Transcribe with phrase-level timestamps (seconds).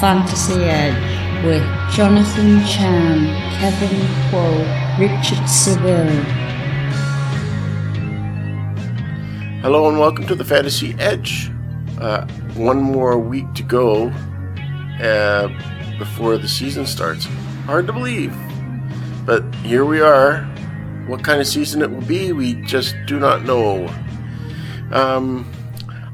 [0.00, 3.24] Fantasy Edge with Jonathan Chan,
[3.58, 4.46] Kevin Quo,
[4.98, 6.22] Richard Seville.
[9.62, 11.50] Hello and welcome to the Fantasy Edge.
[11.98, 12.26] Uh,
[12.56, 14.08] one more week to go
[15.00, 15.48] uh,
[15.98, 17.24] before the season starts.
[17.64, 18.36] Hard to believe,
[19.24, 20.42] but here we are.
[21.06, 23.88] What kind of season it will be, we just do not know.
[24.92, 25.50] Um,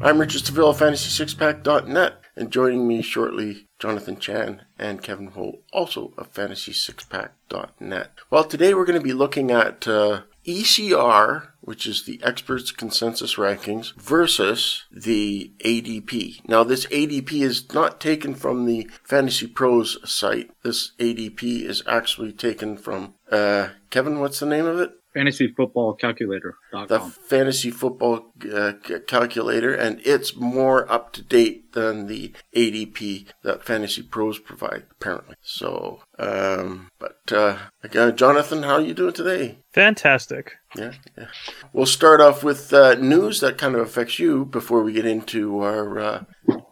[0.01, 6.33] I'm Richard Seville FantasySixPack.net, and joining me shortly, Jonathan Chan and Kevin Holt, also of
[6.33, 8.13] FantasySixPack.net.
[8.31, 13.35] Well, today we're going to be looking at uh, ECR, which is the experts consensus
[13.35, 16.49] rankings, versus the ADP.
[16.49, 20.53] Now, this ADP is not taken from the Fantasy Pros site.
[20.63, 24.93] This ADP is actually taken from, uh, Kevin, what's the name of it?
[25.15, 26.87] fantasyfootballcalculator.com.
[26.89, 33.27] the fantasy football uh, c- calculator, and it's more up to date than the ADP
[33.43, 35.37] that Fantasy Pros provide, apparently.
[35.43, 39.59] So, um, but uh, again, Jonathan, how are you doing today?
[39.73, 40.57] Fantastic.
[40.77, 41.27] Yeah, yeah.
[41.73, 45.61] We'll start off with uh, news that kind of affects you before we get into
[45.61, 46.25] our uh,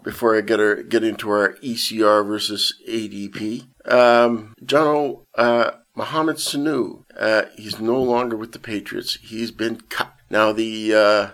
[0.03, 3.67] before I get our, get into our ECR versus ADP.
[3.91, 9.19] Um, Jono, uh, Mohamed Sanu, uh, he's no longer with the Patriots.
[9.23, 10.15] He's been cut.
[10.31, 11.31] Now the uh,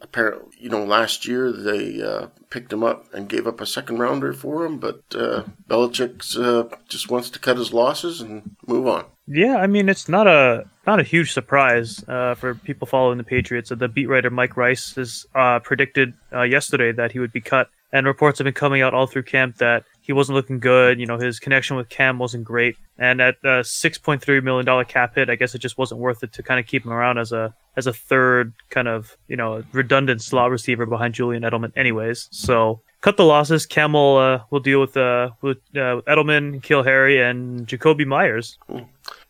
[0.00, 3.98] apparently, you know, last year they uh, picked him up and gave up a second
[3.98, 8.86] rounder for him, but uh, Belichick uh, just wants to cut his losses and move
[8.86, 9.06] on.
[9.26, 13.24] Yeah, I mean it's not a not a huge surprise uh, for people following the
[13.24, 13.70] Patriots.
[13.70, 17.70] The beat writer Mike Reiss has uh, predicted uh, yesterday that he would be cut,
[17.92, 20.98] and reports have been coming out all through camp that he wasn't looking good.
[20.98, 24.66] You know, his connection with Cam wasn't great, and at a six point three million
[24.66, 26.92] dollar cap hit, I guess it just wasn't worth it to kind of keep him
[26.92, 31.42] around as a as a third kind of you know redundant slot receiver behind Julian
[31.42, 32.28] Edelman, anyways.
[32.30, 33.66] So cut the losses.
[33.66, 38.58] Cam will uh, will deal with uh, with uh, Edelman, N'Keal Harry, and Jakobi Meyers.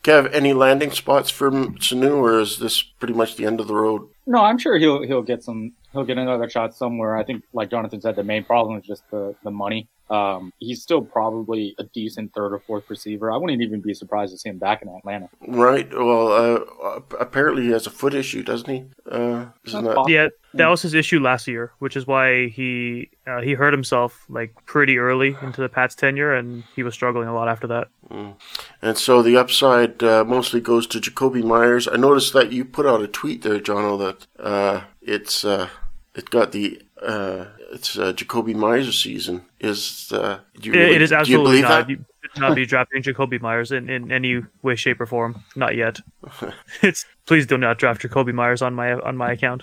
[0.03, 3.75] Kev, any landing spots for Sanu, or is this pretty much the end of the
[3.75, 4.09] road?
[4.27, 7.17] No, I'm sure he'll he'll get some he'll get another shot somewhere.
[7.17, 9.89] I think, like Jonathan said, the main problem is just the the money.
[10.11, 13.31] Um, he's still probably a decent third or fourth receiver.
[13.31, 15.29] I wouldn't even be surprised to see him back in Atlanta.
[15.47, 15.89] Right.
[15.93, 18.85] Well, uh, apparently he has a foot issue, doesn't he?
[19.09, 20.05] Uh, isn't that?
[20.09, 24.25] Yeah, that was his issue last year, which is why he uh, he hurt himself
[24.29, 27.89] like pretty early into the Pats tenure, and he was struggling a lot after that.
[28.11, 28.35] Mm.
[28.83, 31.87] And so the upside uh, mostly goes to Jakobi Meyers.
[31.87, 35.69] I noticed that you put out a tweet there, Jono, that uh, it's uh,
[36.17, 39.45] it got the uh, it's uh, Jakobi Meyers season.
[39.61, 41.87] Is uh, do you really- it is do you believe not.
[41.87, 41.91] that?
[41.91, 45.43] You should not be drafting Jakobi Meyers in, in any way, shape, or form.
[45.57, 46.01] Not yet.
[46.83, 49.63] it's please do not draft Jakobi Meyers on my on my account.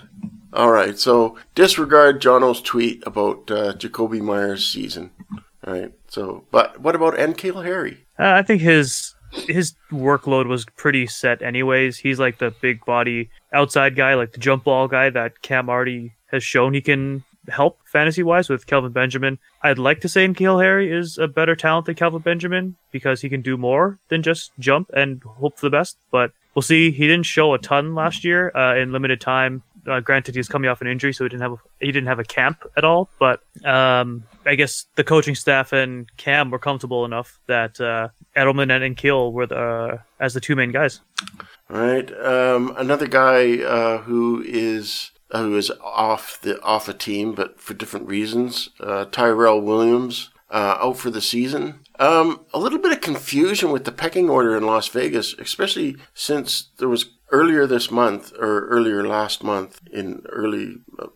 [0.52, 0.98] All right.
[0.98, 5.10] So disregard Jono's tweet about uh, Jakobi Meyers season.
[5.66, 5.92] All right.
[6.08, 8.06] So, but what about N'Keal Harry?
[8.18, 11.98] Uh, I think his his workload was pretty set anyways.
[11.98, 16.14] He's like the big body outside guy, like the jump ball guy that Cam already
[16.30, 19.38] has shown he can help fantasy wise with Kelvin Benjamin.
[19.62, 23.28] I'd like to say N'Keal Harry is a better talent than Kelvin Benjamin because he
[23.28, 25.96] can do more than just jump and hope for the best.
[26.10, 26.90] But we'll see.
[26.90, 29.62] He didn't show a ton last year uh, in limited time.
[29.86, 32.18] Uh, granted, he's coming off an injury, so he didn't have a, he didn't have
[32.18, 33.08] a camp at all.
[33.18, 38.70] But um, I guess the coaching staff and Cam were comfortable enough that uh, Edelman
[38.70, 41.00] and N'Keal were the uh, as the two main guys.
[41.70, 42.10] All right.
[42.20, 47.74] Um, another guy uh, who is who is off the off a team, but for
[47.74, 48.70] different reasons.
[48.80, 51.80] Uh, Tyrell Williams uh, out for the season.
[51.98, 56.70] Um, a little bit of confusion with the pecking order in Las Vegas, especially since
[56.78, 61.08] there was earlier this month or earlier last month in early uh,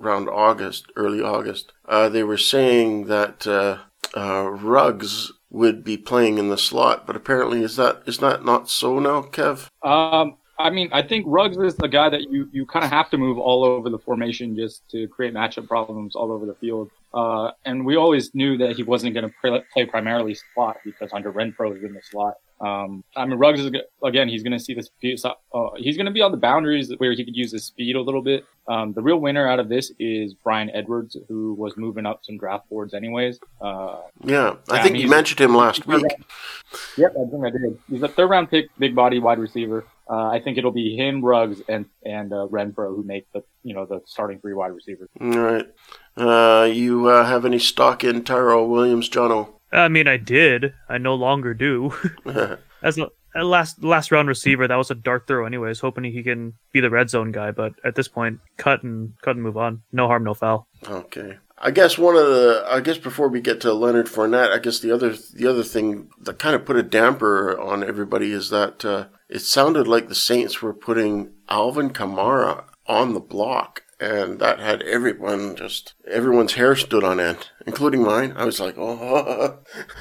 [0.00, 1.72] around August, early August.
[1.86, 3.78] Uh, they were saying that uh,
[4.16, 8.68] uh, Ruggs would be playing in the slot, but apparently is that is that not
[8.68, 9.68] so now, Kev?
[9.82, 13.10] Um, I mean, I think Ruggs is the guy that you, you kind of have
[13.10, 16.90] to move all over the formation just to create matchup problems all over the field.
[17.12, 21.10] Uh, and we always knew that he wasn't going to play, play primarily slot because
[21.10, 22.36] Hunter Renfrow is in the slot.
[22.60, 23.72] Um, I mean, Ruggs is
[24.04, 24.28] again.
[24.28, 24.90] He's going to see this.
[25.24, 28.02] Uh, he's going to be on the boundaries where he could use his speed a
[28.02, 28.44] little bit.
[28.68, 32.36] Um, the real winner out of this is Bryan Edwards, who was moving up some
[32.36, 33.40] draft boards anyways.
[33.62, 36.04] Uh, Yeah, I Yeah, I think mean, you mentioned him last week.
[36.98, 37.78] Yep, I think I did.
[37.88, 39.86] He's a third round pick, big body wide receiver.
[40.10, 43.74] Uh, I think it'll be him, Ruggs, and and uh, Renfrow who make the you
[43.74, 45.08] know the starting three wide receivers.
[45.20, 45.66] All right.
[46.16, 49.52] Uh, you uh, have any stock in Tyrell Williams, Jono?
[49.72, 50.74] I mean, I did.
[50.88, 51.94] I no longer do.
[52.82, 55.78] As a, a last last round receiver, that was a dart throw, anyways.
[55.78, 59.36] Hoping he can be the red zone guy, but at this point, cut and cut
[59.36, 59.82] and move on.
[59.92, 60.66] No harm, no foul.
[60.88, 61.38] okay.
[61.62, 64.80] I guess one of the I guess before we get to Leonard Fournette, I guess
[64.80, 68.82] the other the other thing that kind of put a damper on everybody is that
[68.82, 74.58] uh, it sounded like the Saints were putting Alvin Kamara on the block and that
[74.58, 78.32] had everyone just everyone's hair stood on end, including mine.
[78.34, 79.58] I was like, oh,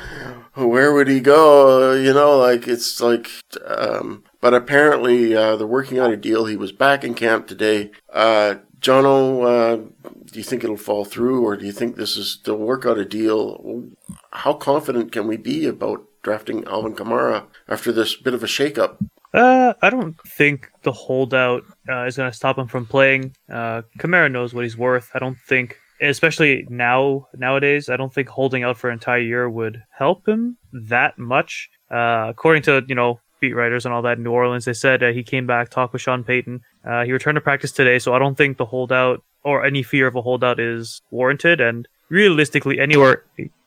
[0.53, 1.93] where would he go?
[1.93, 3.29] You know, like it's like.
[3.65, 6.45] Um, but apparently, uh, they're working on a deal.
[6.45, 7.91] He was back in camp today.
[8.11, 12.39] Uh, Jono, uh, do you think it'll fall through, or do you think this is
[12.45, 13.83] they'll work out a deal?
[14.31, 18.97] How confident can we be about drafting Alvin Kamara after this bit of a shakeup?
[19.33, 23.35] Uh, I don't think the holdout uh, is going to stop him from playing.
[23.49, 25.11] Uh, Kamara knows what he's worth.
[25.13, 29.49] I don't think, especially now nowadays, I don't think holding out for an entire year
[29.49, 31.69] would help him that much.
[31.91, 35.03] Uh, according to you know beat writers and all that in New Orleans, they said
[35.03, 36.61] uh, he came back, talked with Sean Payton.
[36.83, 40.07] Uh, he returned to practice today, so I don't think the holdout or any fear
[40.07, 41.61] of a holdout is warranted.
[41.61, 43.23] And realistically, anywhere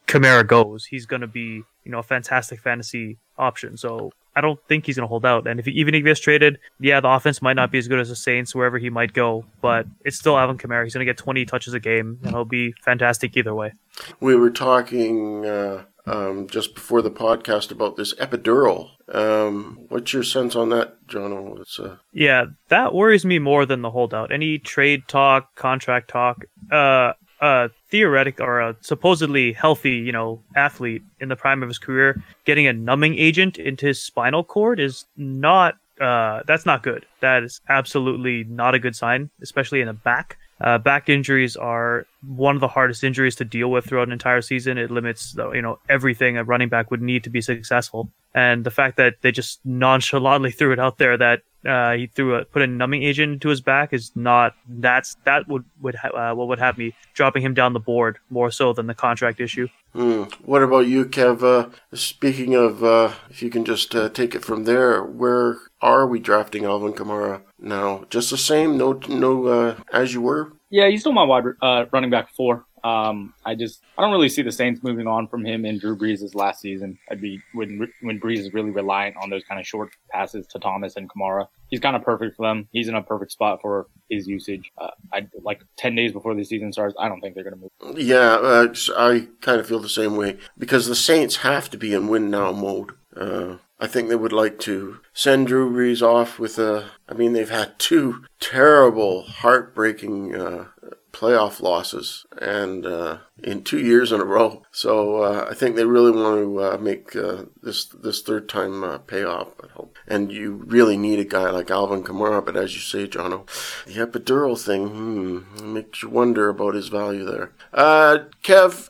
[0.09, 3.77] Kamara goes, he's going to be you know a fantastic fantasy option.
[3.77, 5.47] So I don't think he's going to hold out.
[5.47, 7.89] And if he, even if he gets traded, yeah, the offense might not be as
[7.89, 10.85] good as the Saints wherever he might go, but it's still Alvin Kamara.
[10.85, 13.73] He's going to get 20 touches a game, and he'll be fantastic either way.
[14.21, 18.91] We were talking uh, um, just before the podcast about this epidural.
[19.09, 21.63] Um, what's your sense on that, John?
[21.79, 21.97] Uh...
[22.13, 24.33] Yeah, that worries me more than the holdout.
[24.33, 26.45] Any trade talk, contract talk.
[26.71, 27.13] Uh,
[27.43, 32.21] a theoretic or a supposedly healthy, you know, athlete in the prime of his career
[32.47, 37.07] getting a numbing agent into his spinal cord is not uh, that's not good.
[37.21, 40.39] That is absolutely not a good sign, especially in the back.
[40.59, 44.41] Uh, back injuries are one of the hardest injuries to deal with throughout an entire
[44.41, 44.79] season.
[44.79, 48.09] It limits, you know, everything a running back would need to be successful.
[48.35, 52.37] And the fact that they just nonchalantly threw it out there that uh, he threw
[52.37, 56.09] a put a numbing agent into his back is not that's that would would ha-
[56.09, 59.41] uh, what would have me dropping him down the board more so than the contract
[59.41, 59.69] issue.
[59.95, 60.33] Mm.
[60.45, 61.43] What about you, Kev?
[61.43, 66.07] Uh, speaking of, uh, if you can just uh, take it from there, where are
[66.07, 68.05] we drafting Alvin Kamara now?
[68.09, 70.53] Just the same, no, no, uh, as you were.
[70.71, 71.45] Yeah, he's still my wide
[71.93, 72.65] running back four.
[72.85, 75.97] Um, I just I don't really see the Saints moving on from him in Drew
[75.97, 76.99] Brees' last season.
[77.11, 80.59] I'd be when when Brees is really reliant on those kind of short passes to
[80.59, 81.47] Thomas and Kamara.
[81.69, 82.69] He's kind of perfect for them.
[82.73, 84.71] He's in a perfect spot for his usage.
[84.79, 86.95] Uh, I like ten days before the season starts.
[86.99, 87.99] I don't think they're going to move.
[87.99, 91.95] Yeah, uh, I kind of feel the same way because the Saints have to be
[91.95, 92.93] in win now mode.
[93.17, 96.91] Uh, I think they would like to send Drew Brees off with a.
[97.09, 100.67] I mean, they've had two terrible, heartbreaking uh,
[101.13, 104.63] playoff losses and uh, in two years in a row.
[104.71, 108.83] So uh, I think they really want to uh, make uh, this this third time
[108.83, 109.49] uh, pay off.
[109.63, 109.97] I hope.
[110.07, 112.45] And you really need a guy like Alvin Kamara.
[112.45, 113.47] But as you say, Jono,
[113.85, 117.53] the epidural thing hmm, makes you wonder about his value there.
[117.73, 118.89] Uh, Kev,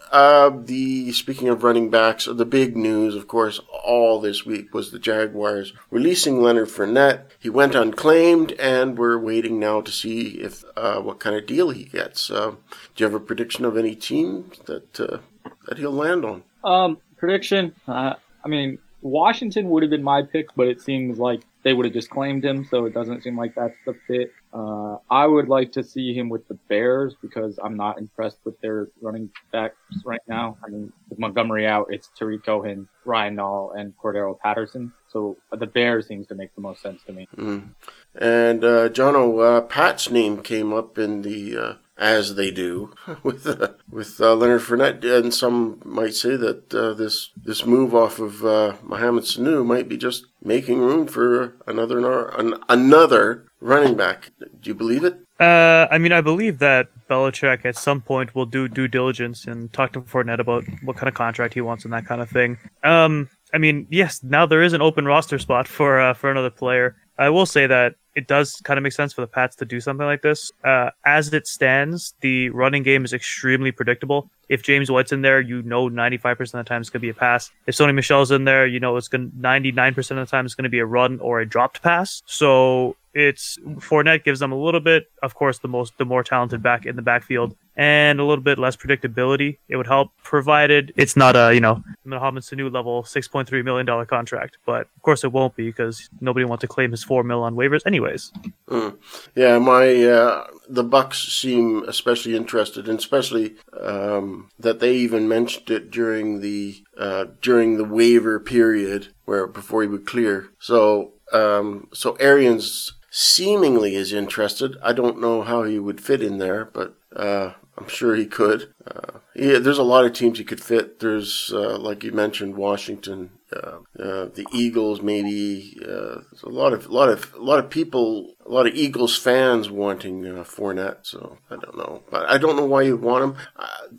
[0.66, 4.98] the speaking of running backs, the big news, of course, all this week was the
[4.98, 7.24] Jaguars releasing Leonard Fournette.
[7.38, 11.84] He went unclaimed, and we're waiting now to see if what kind of deal he
[11.84, 12.11] gets.
[12.16, 12.56] Do
[12.96, 15.18] you have a prediction of any team that uh,
[15.66, 16.42] that he'll land on?
[16.64, 17.74] Um, prediction.
[17.86, 18.14] Uh,
[18.44, 21.92] I mean, Washington would have been my pick, but it seems like they would have
[21.92, 24.32] just claimed him, so it doesn't seem like that's the fit.
[24.52, 28.60] Uh, I would like to see him with the Bears because I'm not impressed with
[28.60, 30.56] their running backs right now.
[30.64, 34.92] I mean, with Montgomery out, it's Tarik Cohen, Ryan Nall, and Cordarrelle Patterson.
[35.08, 37.28] So the Bears seems to make the most sense to me.
[37.36, 37.70] Mm.
[38.14, 43.46] And uh, Jono, uh, Pat's name came up in the uh, as they do with
[43.46, 48.18] uh, with uh, Leonard Fournette, and some might say that uh, this this move off
[48.18, 54.32] of uh, Mohamed Sanu might be just making room for another an, another running back.
[54.38, 55.18] Do you believe it?
[55.40, 59.72] Uh, I mean, I believe that Belichick at some point will do due diligence and
[59.72, 62.58] talk to Fournette about what kind of contract he wants and that kind of thing.
[62.84, 66.50] Um, I mean, yes, now there is an open roster spot for uh, for another
[66.50, 66.96] player.
[67.18, 69.80] I will say that it does kind of make sense for the Pats to do
[69.80, 70.52] something like this.
[70.64, 74.30] Uh, as it stands, the running game is extremely predictable.
[74.48, 77.08] If James White's in there, you know 95% of the time it's going to be
[77.08, 77.50] a pass.
[77.66, 80.64] If Sony Michel's in there, you know it's going 99% of the time it's going
[80.64, 82.22] to be a run or a dropped pass.
[82.26, 86.62] So it's Fournette gives them a little bit, of course, the most the more talented
[86.62, 89.58] back in the backfield and a little bit less predictability.
[89.68, 93.62] It would help, provided it's not a you know Mohamed Sanu level six point three
[93.62, 94.58] million dollar contract.
[94.66, 97.54] But of course, it won't be because nobody wants to claim his four mil on
[97.54, 98.32] waivers, anyways.
[98.68, 98.98] Mm.
[99.34, 105.70] Yeah, my uh, the Bucs seem especially interested, and especially um, that they even mentioned
[105.70, 110.48] it during the uh, during the waiver period where before he would clear.
[110.58, 114.76] So um, so Arians seemingly is interested.
[114.82, 118.74] I don't know how he would fit in there, but uh, I'm sure he could.
[118.86, 121.00] Uh, yeah, there's a lot of teams he could fit.
[121.00, 125.78] There's, uh, like you mentioned, Washington, uh, uh, the Eagles, maybe.
[125.82, 129.70] Uh, a lot of, lot of, a lot of people, a lot of Eagles fans
[129.70, 130.98] wanting uh, Fournette.
[131.02, 133.36] So I don't know, but I don't know why you want him.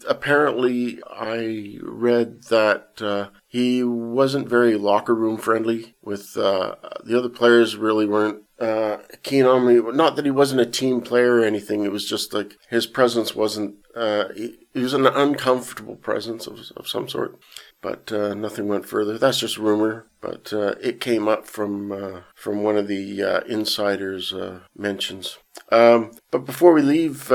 [0.07, 6.77] Apparently, I read that he wasn't very locker room friendly with the
[7.17, 7.75] other players.
[7.75, 9.79] Really weren't uh, keen on me.
[9.93, 11.83] Not that he wasn't a team player or anything.
[11.83, 13.75] It was just like his presence wasn't.
[13.95, 17.39] Uh, he, he was an uncomfortable presence of, of some sort
[17.83, 19.19] but uh, nothing went further.
[19.19, 23.41] That's just rumor, but uh, it came up from uh, from one of the uh,
[23.41, 25.37] insiders' uh, mentions.
[25.69, 27.29] Um, but before we leave,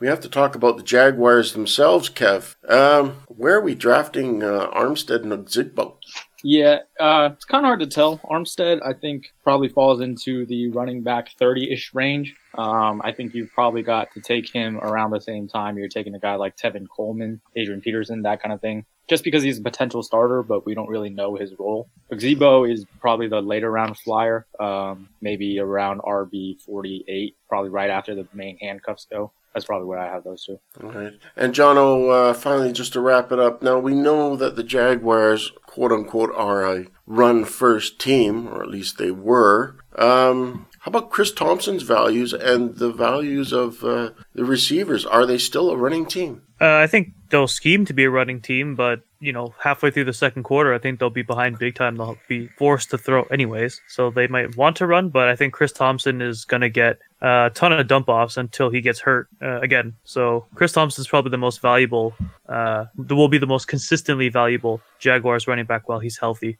[0.00, 2.56] we have to talk about the Jaguars themselves, Kev.
[2.68, 5.96] Um, where are we drafting Armstead and Zigbo?
[6.42, 8.18] Yeah, uh, it's kind of hard to tell.
[8.18, 12.34] Armstead, I think, probably falls into the running back 30 ish range.
[12.58, 16.14] Um, I think you've probably got to take him around the same time you're taking
[16.14, 19.62] a guy like Tevin Coleman, Adrian Peterson, that kind of thing just because he's a
[19.62, 21.88] potential starter, but we don't really know his role.
[22.12, 28.14] Zebo is probably the later round flyer, um, maybe around RB 48, probably right after
[28.14, 29.32] the main handcuffs go.
[29.54, 30.58] That's probably where I have those two.
[30.82, 31.12] All right.
[31.36, 35.52] And Jono, uh, finally, just to wrap it up, now we know that the Jaguars,
[35.66, 39.76] quote unquote, are a run first team, or at least they were.
[39.96, 45.04] Um, how about Chris Thompson's values and the values of uh, the receivers?
[45.04, 46.42] Are they still a running team?
[46.60, 50.04] Uh, I think they'll scheme to be a running team, but you know, halfway through
[50.04, 51.96] the second quarter, I think they'll be behind big time.
[51.96, 55.10] They'll be forced to throw anyways, so they might want to run.
[55.10, 58.68] But I think Chris Thompson is going to get a ton of dump offs until
[58.68, 59.94] he gets hurt uh, again.
[60.02, 62.14] So Chris Thompson is probably the most valuable.
[62.48, 66.58] Uh, will be the most consistently valuable Jaguars running back while he's healthy.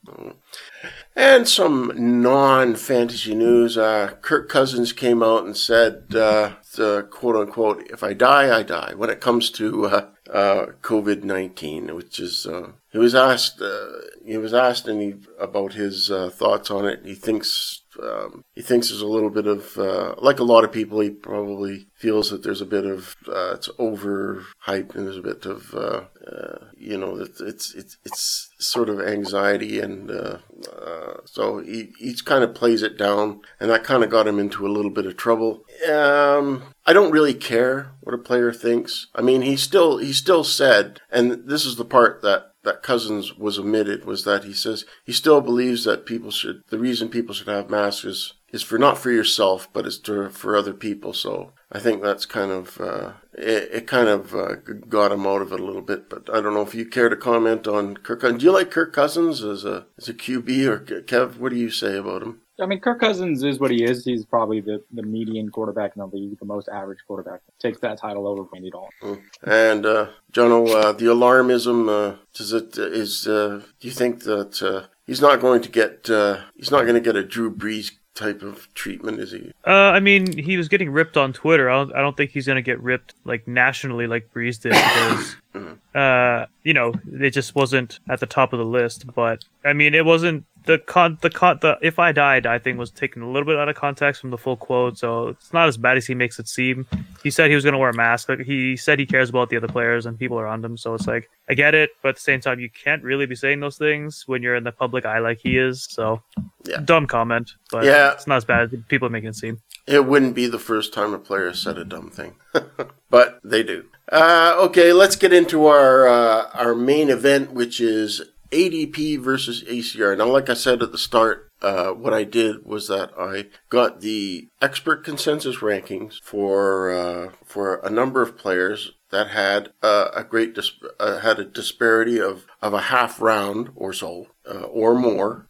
[1.16, 3.76] And some non-fantasy news.
[3.76, 8.62] Uh, Kirk Cousins came out and said, uh, the quote unquote, "If I die, I
[8.62, 13.60] die." When it comes to uh, uh COVID nineteen, which is uh, he was asked,
[13.60, 13.86] uh,
[14.24, 17.00] he was asked any about his thoughts on it.
[17.04, 20.72] He thinks um, he thinks there's a little bit of, uh, like a lot of
[20.72, 25.22] people, he probably feels that there's a bit of, uh, it's overhyped and there's a
[25.22, 29.80] bit of, uh, uh you know, it's, it's, it's, it's sort of anxiety.
[29.80, 30.38] And uh,
[30.70, 34.38] uh, so he, he kind of plays it down and that kind of got him
[34.38, 35.64] into a little bit of trouble.
[35.90, 39.06] Um, I don't really care what a player thinks.
[39.14, 43.36] I mean, he still, he still said, and this is the part that that Cousins
[43.36, 47.34] was omitted was that he says he still believes that people should the reason people
[47.34, 51.12] should have masks is, is for not for yourself but it's to, for other people.
[51.12, 54.56] So I think that's kind of uh, it, it, kind of uh,
[54.88, 56.10] got him out of it a little bit.
[56.10, 58.20] But I don't know if you care to comment on Kirk.
[58.20, 61.38] Do you like Kirk Cousins as a as a QB or Kev?
[61.38, 62.41] What do you say about him?
[62.60, 64.04] I mean, Kirk Cousins is what he is.
[64.04, 67.40] He's probably the, the median quarterback in the league, the most average quarterback.
[67.58, 68.90] Takes that title over Andy Dalton.
[69.02, 69.22] Mm.
[69.42, 73.26] And uh, Jono, uh, the alarmism uh, does it is?
[73.26, 76.94] Uh, do you think that uh, he's not going to get uh, he's not going
[76.94, 79.52] to get a Drew Brees type of treatment is he?
[79.66, 81.70] Uh, I mean, he was getting ripped on Twitter.
[81.70, 85.36] I don't, I don't think he's gonna get ripped like nationally like Brees did because,
[85.54, 85.74] mm-hmm.
[85.94, 89.06] uh, you know, it just wasn't at the top of the list.
[89.14, 92.78] But I mean, it wasn't the con the con the if I died I think
[92.78, 95.68] was taken a little bit out of context from the full quote, so it's not
[95.68, 96.86] as bad as he makes it seem.
[97.22, 98.28] He said he was going to wear a mask.
[98.28, 100.76] Like he said he cares about the other players and people around him.
[100.76, 103.34] So it's like I get it, but at the same time you can't really be
[103.34, 105.86] saying those things when you're in the public eye like he is.
[105.90, 106.22] So
[106.64, 106.78] yeah.
[106.78, 109.60] dumb comment, but yeah, it's not as bad as people are making it seem.
[109.86, 112.36] It wouldn't be the first time a player said a dumb thing,
[113.10, 113.86] but they do.
[114.10, 120.16] Uh, okay, let's get into our uh, our main event, which is ADP versus ECR.
[120.16, 124.00] Now, like I said at the start, uh, what I did was that I got
[124.00, 130.24] the expert consensus rankings for uh, for a number of players that had uh, a
[130.24, 135.46] great dis- uh, had a disparity of of a half round or so or more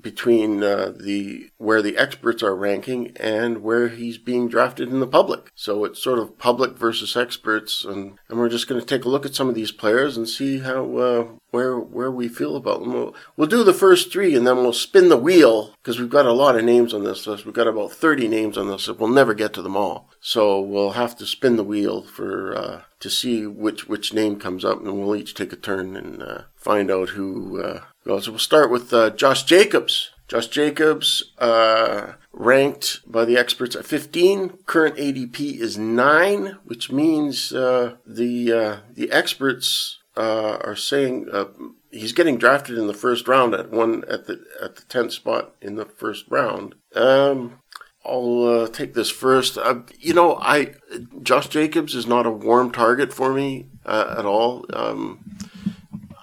[0.00, 5.06] between uh, the where the experts are ranking and where he's being drafted in the
[5.06, 5.50] public.
[5.54, 9.08] So it's sort of public versus experts, and, and we're just going to take a
[9.08, 12.80] look at some of these players and see how uh, where where we feel about
[12.80, 12.92] them.
[12.92, 16.26] We'll, we'll do the first three, and then we'll spin the wheel because we've got
[16.26, 17.44] a lot of names on this list.
[17.44, 19.00] We've got about thirty names on this list.
[19.00, 22.82] We'll never get to them all, so we'll have to spin the wheel for uh,
[23.00, 26.42] to see which which name comes up, and we'll each take a turn and uh,
[26.54, 28.24] find out who uh, goes.
[28.24, 30.10] So we'll start with uh, Josh Jacobs.
[30.28, 34.58] Josh Jacobs, uh, ranked by the experts at 15.
[34.66, 41.46] Current ADP is 9, which means uh, the uh, the experts uh, are saying uh,
[41.90, 45.54] he's getting drafted in the first round at one at the at the 10th spot
[45.60, 46.74] in the first round.
[46.94, 47.60] Um,
[48.04, 49.58] I'll uh, take this first.
[49.58, 50.74] Uh, you know, I
[51.22, 54.64] Josh Jacobs is not a warm target for me uh, at all.
[54.72, 55.24] Um,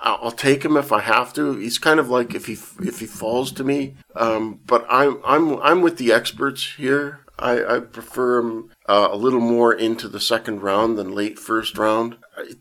[0.05, 1.55] I'll take him if I have to.
[1.57, 2.53] He's kind of like if he
[2.87, 3.95] if he falls to me.
[4.15, 7.21] Um, but I'm I'm I'm with the experts here.
[7.37, 11.77] I, I prefer him uh, a little more into the second round than late first
[11.77, 12.17] round,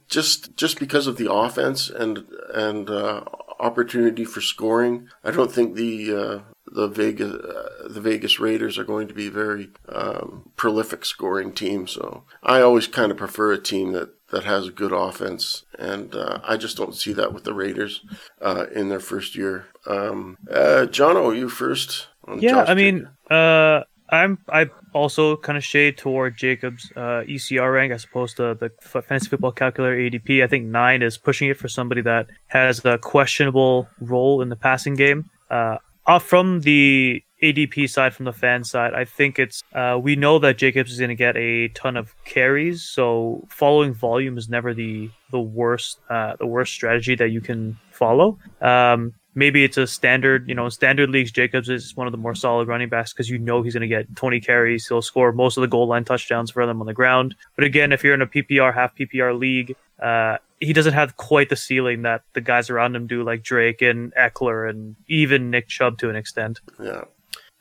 [0.09, 3.25] just just because of the offense and and uh,
[3.61, 5.09] opportunity for scoring.
[5.23, 6.39] I don't think the uh,
[6.75, 11.53] the Vegas uh, the Vegas Raiders are going to be a very um, prolific scoring
[11.53, 11.87] team.
[11.87, 16.15] So I always kind of prefer a team that that has a good offense, and
[16.15, 18.05] uh, I just don't see that with the Raiders
[18.43, 19.67] uh, in their first year.
[19.87, 22.09] Um, uh, Jono, you first.
[22.39, 27.93] yeah, I mean, uh, I'm I also kind of shade toward Jacob's uh, ECR rank
[27.93, 30.43] as opposed to the fantasy football calculator ADP.
[30.43, 34.57] I think nine is pushing it for somebody that has a questionable role in the
[34.57, 35.31] passing game.
[35.49, 40.17] Uh, uh, from the ADP side, from the fan side, I think it's uh, we
[40.17, 44.49] know that Jacobs is going to get a ton of carries, so following volume is
[44.49, 48.39] never the the worst uh, the worst strategy that you can follow.
[48.61, 51.33] Um, maybe it's a standard, you know, standard leagues.
[51.33, 53.89] Jacobs is one of the more solid running backs because you know he's going to
[53.89, 54.87] get 20 carries.
[54.87, 57.35] He'll score most of the goal line touchdowns for them on the ground.
[57.57, 61.49] But again, if you're in a PPR half PPR league, uh, he doesn't have quite
[61.49, 65.69] the ceiling that the guys around him do, like Drake and Ekeler and even Nick
[65.69, 66.61] Chubb to an extent.
[66.81, 67.05] Yeah.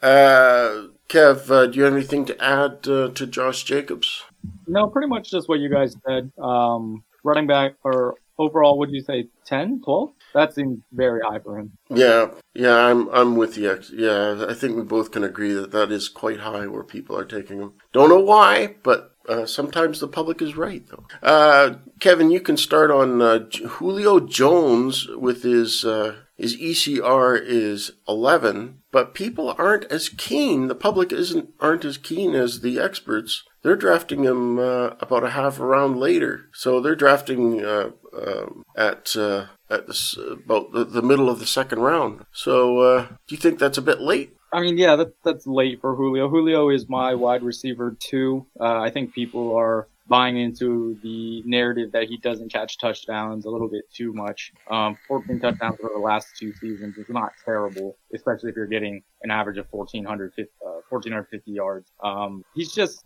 [0.01, 4.23] Uh, Kev, uh, do you have anything to add uh, to Josh Jacobs?
[4.67, 6.31] No, pretty much just what you guys said.
[6.37, 10.09] Um, running back or overall, would you say 10, 12?
[10.33, 11.71] That seems very high for him.
[11.89, 13.79] Yeah, yeah, I'm I'm with you.
[13.93, 17.25] Yeah, I think we both can agree that that is quite high where people are
[17.25, 17.73] taking him.
[17.91, 21.05] Don't know why, but uh, sometimes the public is right, though.
[21.21, 27.91] Uh, Kevin, you can start on uh, Julio Jones with his uh, his ECR is
[28.07, 30.67] 11, but people aren't as keen.
[30.67, 33.43] The public isn't aren't as keen as the experts.
[33.61, 37.93] They're drafting him uh, about a half a round later, so they're drafting at
[38.75, 39.49] at the,
[40.45, 42.25] about the, the, middle of the second round.
[42.31, 44.35] So, do you think that's a bit late?
[44.53, 46.29] I mean, yeah, that, that's late for Julio.
[46.29, 48.45] Julio is my wide receiver too.
[48.59, 53.49] Uh, I think people are buying into the narrative that he doesn't catch touchdowns a
[53.49, 54.51] little bit too much.
[54.69, 59.01] Um, 14 touchdowns over the last two seasons is not terrible, especially if you're getting
[59.23, 61.91] an average of 1,450, uh, 1,450 yards.
[62.03, 63.03] Um, he's just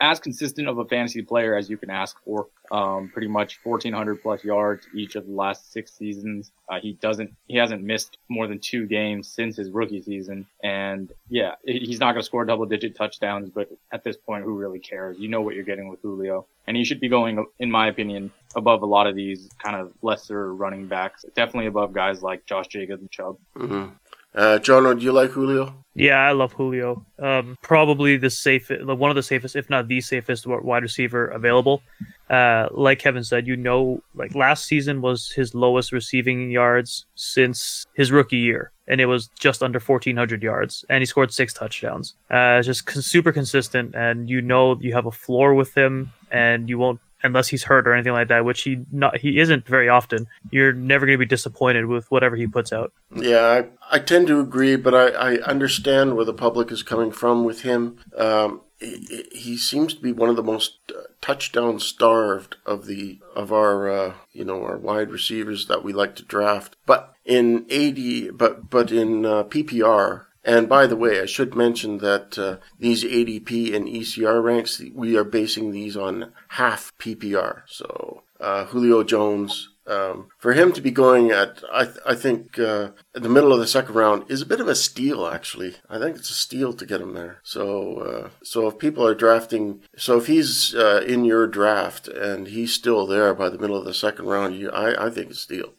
[0.00, 2.48] as consistent of a fantasy player as you can ask for.
[2.70, 6.52] Um, pretty much 1,400 plus yards each of the last six seasons.
[6.70, 10.46] Uh, he doesn't, he hasn't missed more than two games since his rookie season.
[10.62, 14.54] And yeah, he's not going to score double digit touchdowns, but at this point, who
[14.54, 15.18] really cares?
[15.18, 16.46] You know what you're getting with Julio.
[16.66, 19.92] And he should be going, in my opinion, above a lot of these kind of
[20.00, 21.24] lesser running backs.
[21.34, 23.36] Definitely above guys like Josh Jacobs and Chubb.
[23.56, 23.90] Mm-hmm.
[24.34, 25.74] Uh, John, do you like Julio?
[25.94, 27.04] Yeah, I love Julio.
[27.18, 31.82] Um, probably the safest, one of the safest, if not the safest wide receiver available.
[32.30, 37.86] Uh, like Kevin said, you know, like last season was his lowest receiving yards since
[37.94, 42.14] his rookie year, and it was just under 1,400 yards, and he scored six touchdowns.
[42.30, 46.78] Uh, just super consistent, and you know you have a floor with him, and you
[46.78, 50.26] won't unless he's hurt or anything like that, which he not he isn't very often.
[50.50, 52.92] You're never going to be disappointed with whatever he puts out.
[53.14, 57.12] Yeah, I, I tend to agree, but I, I understand where the public is coming
[57.12, 57.98] from with him.
[58.16, 63.20] Um, he, he seems to be one of the most uh, touchdown starved of the
[63.34, 66.76] of our uh, you know our wide receivers that we like to draft.
[66.86, 71.98] But in AD, but but in uh, PPR, and by the way, I should mention
[71.98, 77.62] that uh, these ADP and ECR ranks, we are basing these on half PPR.
[77.66, 82.58] So uh, Julio Jones, um, for him to be going at, I, th- I think,
[82.58, 85.76] uh, the middle of the second round is a bit of a steal, actually.
[85.88, 87.38] I think it's a steal to get him there.
[87.44, 92.48] So, uh, so if people are drafting, so if he's uh, in your draft and
[92.48, 95.38] he's still there by the middle of the second round, you, I, I think it's
[95.38, 95.74] a steal.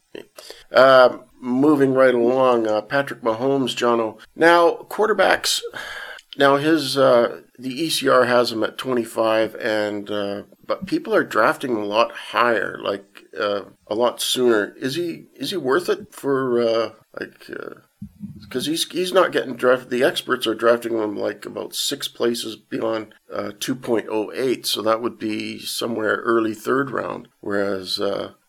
[0.72, 4.18] Um, moving right along, uh, Patrick Mahomes, Jono.
[4.36, 5.62] Now, quarterbacks.
[6.36, 11.76] Now his uh, the ECR has him at 25, and uh, but people are drafting
[11.76, 14.74] a lot higher, like uh, a lot sooner.
[14.78, 17.52] Is he is he worth it for uh, like?
[18.42, 19.92] Because uh, he's he's not getting drafted.
[19.92, 25.20] The experts are drafting him like about six places beyond uh, 2.08, so that would
[25.20, 27.28] be somewhere early third round.
[27.42, 28.02] Whereas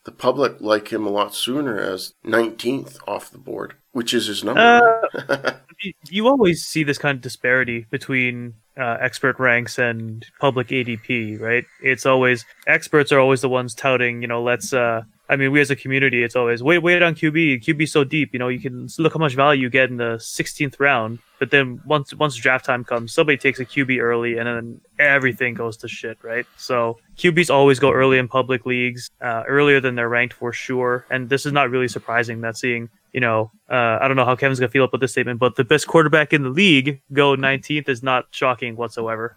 [0.05, 4.45] the public like him a lot sooner as 19th off the board, which is his
[4.45, 5.09] number.
[5.15, 5.53] Uh,
[6.09, 11.65] you always see this kind of disparity between uh, expert ranks and public ADP, right?
[11.83, 14.73] It's always experts are always the ones touting, you know, let's.
[14.73, 17.65] Uh, I, I mean, we as a community, it's always wait, wait on QB.
[17.65, 20.17] QB so deep, you know, you can look how much value you get in the
[20.17, 21.19] 16th round.
[21.39, 25.55] But then once once draft time comes, somebody takes a QB early, and then everything
[25.55, 26.47] goes to shit, right?
[26.57, 31.05] So QBs always go early in public leagues, uh, earlier than they're ranked for sure.
[31.11, 34.37] And this is not really surprising that seeing, you know, uh, I don't know how
[34.37, 37.89] Kevin's gonna feel about this statement, but the best quarterback in the league go 19th
[37.89, 39.35] is not shocking whatsoever.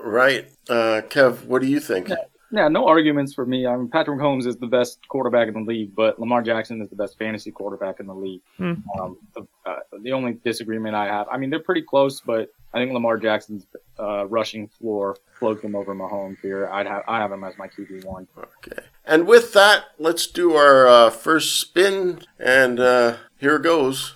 [0.00, 1.44] Right, uh, Kev.
[1.44, 2.10] What do you think?
[2.52, 2.60] Yeah.
[2.60, 3.66] Yeah, no arguments for me.
[3.66, 6.90] I mean, Patrick Mahomes is the best quarterback in the league, but Lamar Jackson is
[6.90, 8.42] the best fantasy quarterback in the league.
[8.58, 8.74] Hmm.
[8.98, 12.78] Um, the, uh, the only disagreement I have, I mean, they're pretty close, but I
[12.78, 13.66] think Lamar Jackson's
[13.98, 16.68] uh, rushing floor floats him over Mahomes here.
[16.68, 18.28] I'd have I have him as my QB one.
[18.38, 24.14] Okay, and with that, let's do our uh, first spin, and uh, here goes.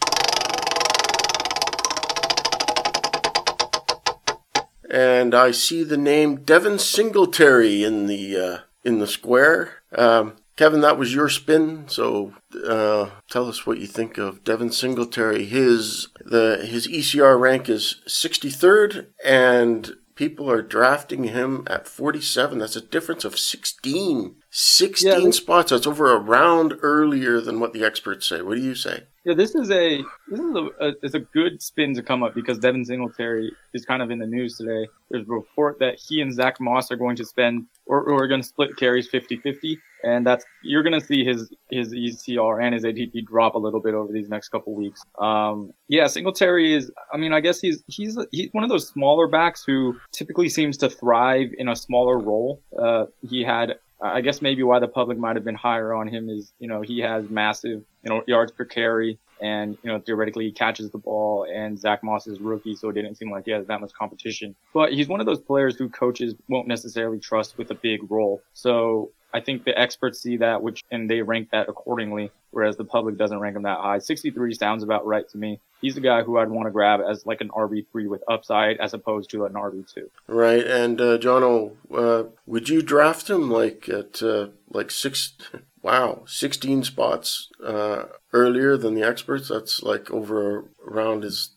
[4.90, 9.82] And I see the name Devin Singletary in the uh, in the square.
[9.96, 14.70] Um, Kevin, that was your spin, so uh, tell us what you think of Devin
[14.70, 15.44] Singletary.
[15.44, 22.58] His the his ECR rank is 63rd, and people are drafting him at 47.
[22.58, 24.36] That's a difference of 16.
[24.50, 25.70] 16 Yeah, spots.
[25.70, 28.40] That's over a round earlier than what the experts say.
[28.40, 29.04] What do you say?
[29.24, 32.34] Yeah, this is a this is a, a it's a good spin to come up
[32.34, 34.86] because Devin Singletary is kind of in the news today.
[35.10, 38.28] There's a report that he and Zach Moss are going to spend or, or are
[38.28, 42.74] going to split carries 50-50, and that's you're going to see his his ECR and
[42.74, 45.02] his ADP drop a little bit over these next couple weeks.
[45.18, 46.90] Um, yeah, Singletary is.
[47.10, 50.76] I mean, I guess he's he's he's one of those smaller backs who typically seems
[50.78, 52.60] to thrive in a smaller role.
[52.78, 56.28] Uh, he had I guess maybe why the public might have been higher on him
[56.28, 60.44] is, you know, he has massive, you know, yards per carry and, you know, theoretically
[60.44, 63.50] he catches the ball and Zach Moss is rookie, so it didn't seem like he
[63.52, 64.54] has that much competition.
[64.72, 68.42] But he's one of those players who coaches won't necessarily trust with a big role.
[68.52, 72.84] So I think the experts see that, which, and they rank that accordingly, whereas the
[72.84, 73.98] public doesn't rank him that high.
[73.98, 75.58] 63 sounds about right to me.
[75.80, 78.94] He's the guy who I'd want to grab as like an RB3 with upside as
[78.94, 80.08] opposed to an RB2.
[80.28, 85.32] Right, and uh, Jono, uh, would you draft him like at uh, like six?
[85.84, 89.50] Wow, sixteen spots uh, earlier than the experts.
[89.50, 91.24] That's like over around.
[91.24, 91.54] Is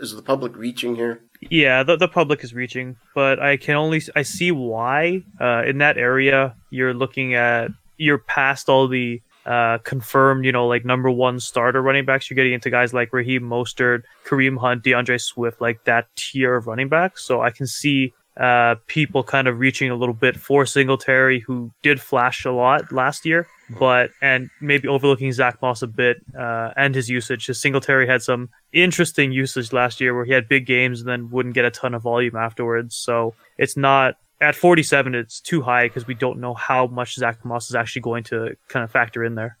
[0.00, 1.20] is the public reaching here?
[1.50, 5.22] Yeah, the, the public is reaching, but I can only I see why.
[5.38, 10.66] Uh, in that area, you're looking at you're past all the uh, confirmed, you know,
[10.66, 12.30] like number one starter running backs.
[12.30, 16.66] You're getting into guys like Raheem Mostert, Kareem Hunt, D'Andre Swift, like that tier of
[16.66, 17.22] running backs.
[17.22, 21.70] So I can see uh, people kind of reaching a little bit for Singletary, who
[21.82, 26.72] did flash a lot last year, but and maybe overlooking Zach Moss a bit uh,
[26.76, 27.46] and his usage.
[27.46, 31.30] His Singletary had some interesting usage last year where he had big games and then
[31.30, 32.96] wouldn't get a ton of volume afterwards.
[32.96, 37.44] So it's not at 47, it's too high because we don't know how much Zach
[37.44, 39.58] Moss is actually going to kind of factor in there.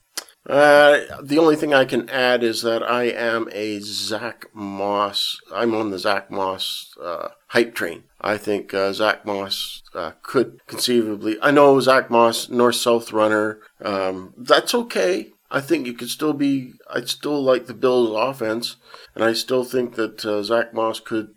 [0.48, 5.38] Uh, the only thing I can add is that I am a Zach Moss.
[5.52, 8.04] I'm on the Zach Moss uh, hype train.
[8.20, 11.36] I think uh, Zach Moss uh, could conceivably.
[11.42, 13.60] I know Zach Moss, north south runner.
[13.84, 15.32] Um, that's okay.
[15.50, 16.72] I think you could still be.
[16.90, 18.76] I still like the Bills' offense,
[19.14, 21.34] and I still think that uh, Zach Moss could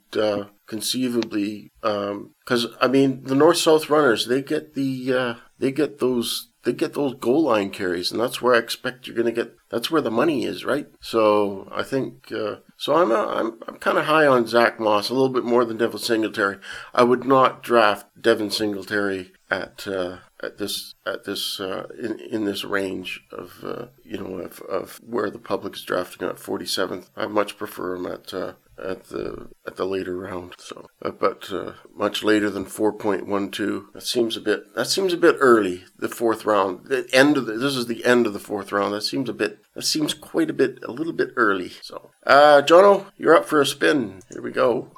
[0.67, 1.69] conceivably.
[1.82, 6.93] Because I mean, the north south runners they get the they get those they get
[6.93, 9.56] those goal line carries, and that's where I expect you're going to get.
[9.69, 10.88] That's where the money is, right?
[11.00, 12.32] So I think.
[12.32, 15.43] Uh, so I'm uh, I'm I'm kind of high on Zach Moss, a little bit
[15.43, 16.58] more than Devin Singletary.
[16.93, 22.45] I would not draft Devin Singletary at uh, at this at this uh, in in
[22.45, 27.10] this range of uh, you know of, of where the public is drafting at 47th.
[27.15, 30.56] I much prefer him at uh, at the at the later round.
[30.58, 33.94] So, uh, but uh, much later than 4.12.
[33.94, 34.76] That seems a bit.
[34.76, 35.84] That seems a bit early.
[35.98, 36.88] The fourth round.
[36.88, 38.94] The end of the, this is the end of the fourth round.
[38.94, 39.60] That seems a bit.
[39.76, 40.80] That seems quite a bit.
[40.84, 41.70] A little bit early.
[41.82, 44.22] So, uh, Jono, you're up for a spin.
[44.32, 44.91] Here we go.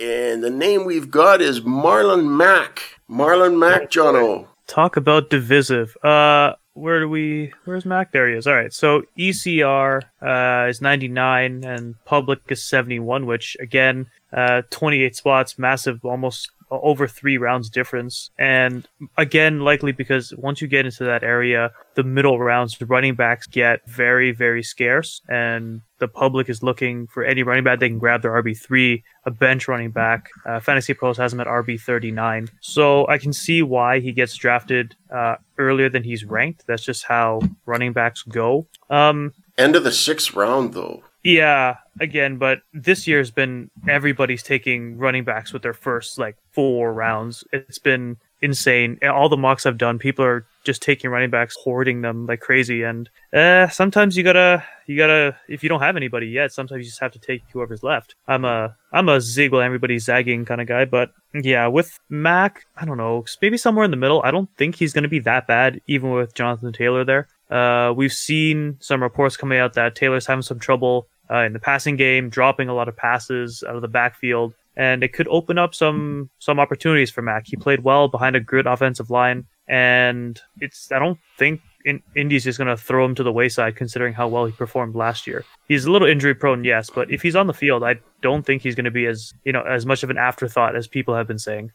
[0.00, 2.82] And the name we've got is Marlon Mack.
[3.08, 4.48] Marlon Mack, Jono.
[4.66, 5.96] Talk about divisive.
[6.02, 7.52] Uh, where do we?
[7.64, 8.12] Where's Mack?
[8.12, 8.46] There he is.
[8.46, 8.72] All right.
[8.72, 16.04] So ECR uh, is 99 and public is 71, which again, uh, 28 spots, massive,
[16.04, 16.50] almost
[16.82, 18.30] over three rounds difference.
[18.38, 18.86] And
[19.18, 23.46] again, likely because once you get into that area, the middle rounds, the running backs
[23.46, 27.98] get very, very scarce, and the public is looking for any running back they can
[27.98, 30.30] grab their RB3, a bench running back.
[30.46, 32.48] Uh, Fantasy Pros has him at RB39.
[32.60, 36.64] So I can see why he gets drafted uh, earlier than he's ranked.
[36.66, 38.66] That's just how running backs go.
[38.90, 41.02] Um, End of the sixth round, though.
[41.22, 46.92] yeah, again, but this year's been everybody's taking running backs with their first like four
[46.92, 47.44] rounds.
[47.52, 48.98] It's been insane.
[49.08, 52.82] All the mocks I've done, people are just taking running backs, hoarding them like crazy.
[52.82, 56.90] And uh, sometimes you gotta, you gotta, if you don't have anybody yet, sometimes you
[56.90, 58.16] just have to take whoever's left.
[58.26, 60.84] I'm a, I'm a while everybody's zagging kind of guy.
[60.84, 64.20] But yeah, with Mack, I don't know, maybe somewhere in the middle.
[64.24, 67.28] I don't think he's gonna be that bad, even with Jonathan Taylor there.
[67.50, 71.58] Uh, we've seen some reports coming out that Taylor's having some trouble uh, in the
[71.58, 75.58] passing game, dropping a lot of passes out of the backfield and it could open
[75.58, 77.46] up some some opportunities for Mack.
[77.46, 82.44] He played well behind a good offensive line, and it's I don't think in, Indy's
[82.44, 85.44] just going to throw him to the wayside considering how well he performed last year.
[85.68, 88.62] He's a little injury prone, yes, but if he's on the field, I don't think
[88.62, 91.26] he's going to be as you know as much of an afterthought as people have
[91.26, 91.72] been saying.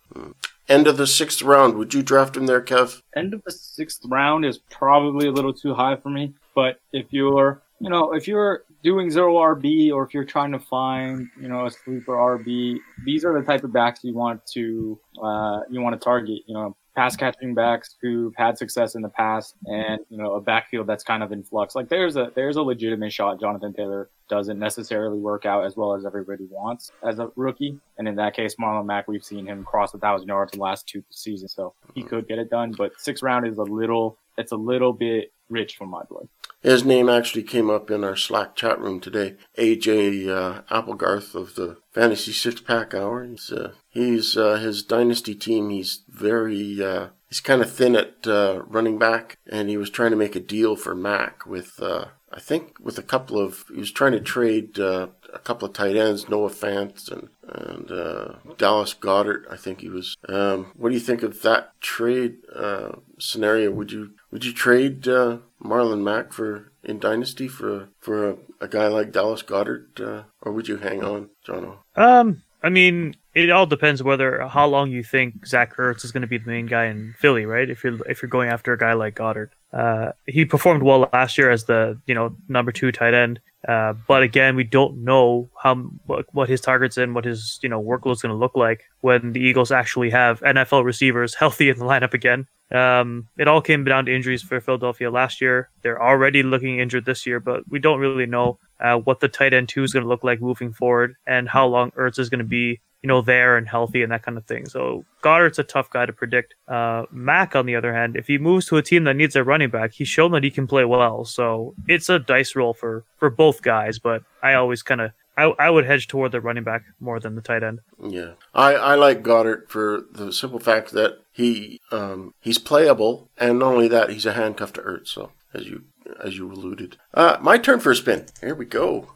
[0.67, 3.01] End of the sixth round, would you draft him there, Kev?
[3.15, 7.05] End of the sixth round is probably a little too high for me, but if
[7.11, 11.49] you're you know if you're doing zero RB or if you're trying to find, you
[11.49, 15.81] know, a sleeper RB, these are the type of backs you want to uh, you
[15.81, 16.39] want to target.
[16.45, 20.41] You know, pass catching backs who've had success in the past, and you know, a
[20.41, 21.75] backfield that's kind of in flux.
[21.75, 23.41] Like there's a there's a legitimate shot.
[23.41, 28.07] Jonathan Taylor doesn't necessarily work out as well as everybody wants as a rookie, and
[28.07, 31.03] in that case, Marlon Mack, we've seen him cross a thousand yards the last two
[31.09, 32.73] seasons, so he could get it done.
[32.77, 36.29] But six round is a little it's a little bit rich for my blood.
[36.61, 39.35] His name actually came up in our Slack chat room today.
[39.57, 43.23] AJ uh, Applegarth of the Fantasy Six Pack Hour.
[43.23, 45.69] He's, uh, he's uh, his dynasty team.
[45.69, 50.11] He's very uh, he's kind of thin at uh, running back, and he was trying
[50.11, 53.79] to make a deal for Mack with uh, I think with a couple of he
[53.79, 58.93] was trying to trade a couple of tight ends, Noah Fant and and uh, Dallas
[58.93, 59.45] Goedert.
[59.49, 60.17] I think he was.
[60.27, 63.71] Um, what do you think of that trade uh, scenario?
[63.71, 68.67] Would you would you trade uh, Marlon Mack for in Dynasty for for a, a
[68.67, 71.79] guy like Dallas Goedert, uh, or would you hang on, Jono?
[71.95, 76.21] Um, I mean, it all depends whether how long you think Zach Ertz is going
[76.21, 77.67] to be the main guy in Philly, right?
[77.67, 81.37] If you're if you're going after a guy like Goedert, uh, he performed well last
[81.37, 83.39] year as the you know number two tight end.
[83.67, 85.75] Uh, but again, we don't know how
[86.05, 89.33] what, his targets and what his you know workload is going to look like when
[89.33, 92.47] the Eagles actually have NFL receivers healthy in the lineup again.
[92.69, 95.69] Um, it all came down to injuries for Philadelphia last year.
[95.81, 99.53] They're already looking injured this year, but we don't really know uh, what the tight
[99.53, 102.39] end two is going to look like moving forward and how long Ertz is going
[102.39, 104.67] to be, you know, there and healthy and that kind of thing.
[104.67, 106.55] So Goedert's a tough guy to predict.
[106.67, 109.43] Uh, Mack, on the other hand, if he moves to a team that needs a
[109.43, 111.25] running back, he's shown that he can play well.
[111.25, 113.99] So it's a dice roll for for both guys.
[113.99, 117.35] But I always kind of I, I would hedge toward the running back more than
[117.35, 117.79] the tight end.
[118.03, 123.59] Yeah, I, I like Goedert for the simple fact that he um, he's playable, and
[123.59, 125.09] not only that, he's a handcuff to Ertz.
[125.09, 125.83] So as you
[126.23, 128.25] as you alluded, uh, my turn for a spin.
[128.41, 129.09] Here we go.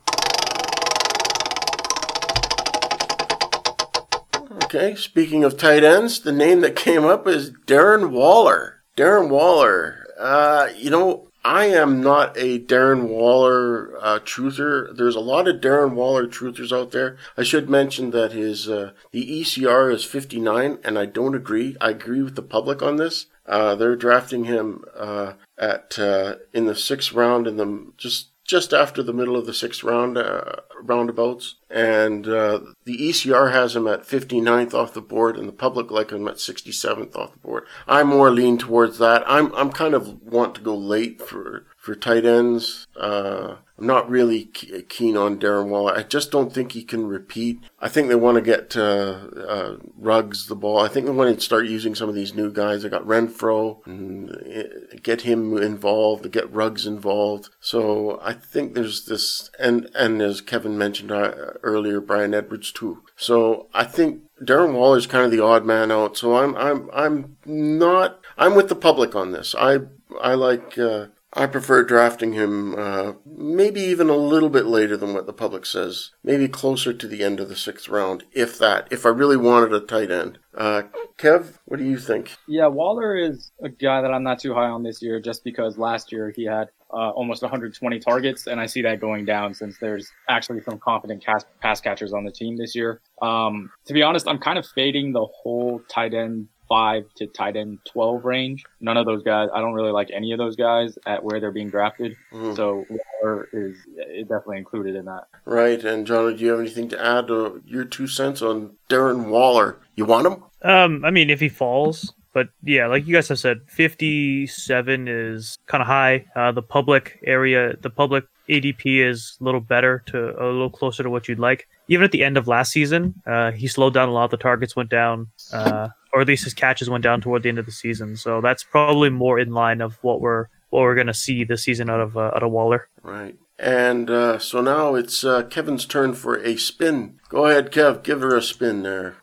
[4.74, 8.84] Okay, speaking of tight ends, the name that came up is Darren Waller.
[8.96, 10.06] Darren Waller.
[10.18, 14.96] Uh, you know, I am not a Darren Waller uh, truther.
[14.96, 17.18] There's a lot of Darren Waller truthers out there.
[17.36, 21.76] I should mention that his uh, the ECR is 59, and I don't agree.
[21.82, 23.26] I agree with the public on this.
[23.46, 28.74] Uh, they're drafting him uh, at uh, in the sixth round, in the just just
[28.74, 31.56] after the middle of the sixth round uh, roundabouts.
[31.70, 36.12] And uh, the ECR has him at 59th off the board, and the public like
[36.12, 37.64] him at 67th off the board.
[37.88, 39.24] I'm more lean towards that.
[39.26, 42.86] I'm I'm kind of want to go late for for tight ends.
[42.96, 45.98] Uh, I'm not really keen on Darren Waller.
[45.98, 47.60] I just don't think he can repeat.
[47.80, 49.18] I think they want to get uh,
[49.48, 50.78] uh, Ruggs the ball.
[50.78, 52.84] I think they want to start using some of these new guys.
[52.84, 57.50] They got Renfrow and uh, get him involved, get Ruggs involved.
[57.60, 61.32] So I think there's this, and and as Kevin mentioned uh,
[61.64, 63.02] earlier, Bryan Edwards too.
[63.16, 66.16] So I think Darren Waller is kind of the odd man out.
[66.16, 69.56] So I'm I'm I'm not I'm with the public on this.
[69.58, 69.80] I
[70.22, 75.14] I like uh, I prefer drafting him uh, maybe even a little bit later than
[75.14, 76.12] what the public says.
[76.24, 78.88] Maybe closer to the end of the sixth round, if that.
[78.92, 80.40] If I really wanted a tight end.
[80.54, 80.84] Uh,
[81.18, 82.36] Kev, what do you think?
[82.48, 85.78] Yeah, Waller is a guy that I'm not too high on this year, just because
[85.78, 89.78] last year he had uh, almost 120 targets, and I see that going down since
[89.78, 93.00] there's actually some confident cast, pass catchers on the team this year.
[93.22, 97.58] Um, to be honest, I'm kind of fading the whole tight end five to tight
[97.58, 98.64] end 12 range.
[98.80, 101.52] None of those guys, I don't really like any of those guys at where they're
[101.52, 102.16] being drafted.
[102.32, 102.56] Mm.
[102.56, 102.86] So
[103.22, 103.76] Waller is
[104.22, 105.28] definitely included in that.
[105.44, 105.84] Right.
[105.84, 109.80] And John, do you have anything to add to your two cents on Darren Waller?
[109.98, 110.44] You want him?
[110.62, 115.58] Um, I mean, if he falls, but yeah, like you guys have said, 57 is
[115.66, 116.26] kind of high.
[116.38, 121.04] Uh, the public area, the public ADP is a little better to a little closer
[121.04, 121.68] to what you'd like.
[121.88, 124.32] Even at the end of last season, uh, he slowed down a lot.
[124.32, 127.60] The targets went down, uh, or at least his catches went down toward the end
[127.60, 128.16] of the season.
[128.16, 131.90] So that's probably more in line of what we're what we're gonna see this season
[131.90, 132.88] out of uh, out of Waller.
[133.04, 133.38] Right.
[133.60, 137.20] And uh, so now it's uh, Kevin's turn for a spin.
[137.30, 138.02] Go ahead, Kev.
[138.02, 139.18] Give her a spin there.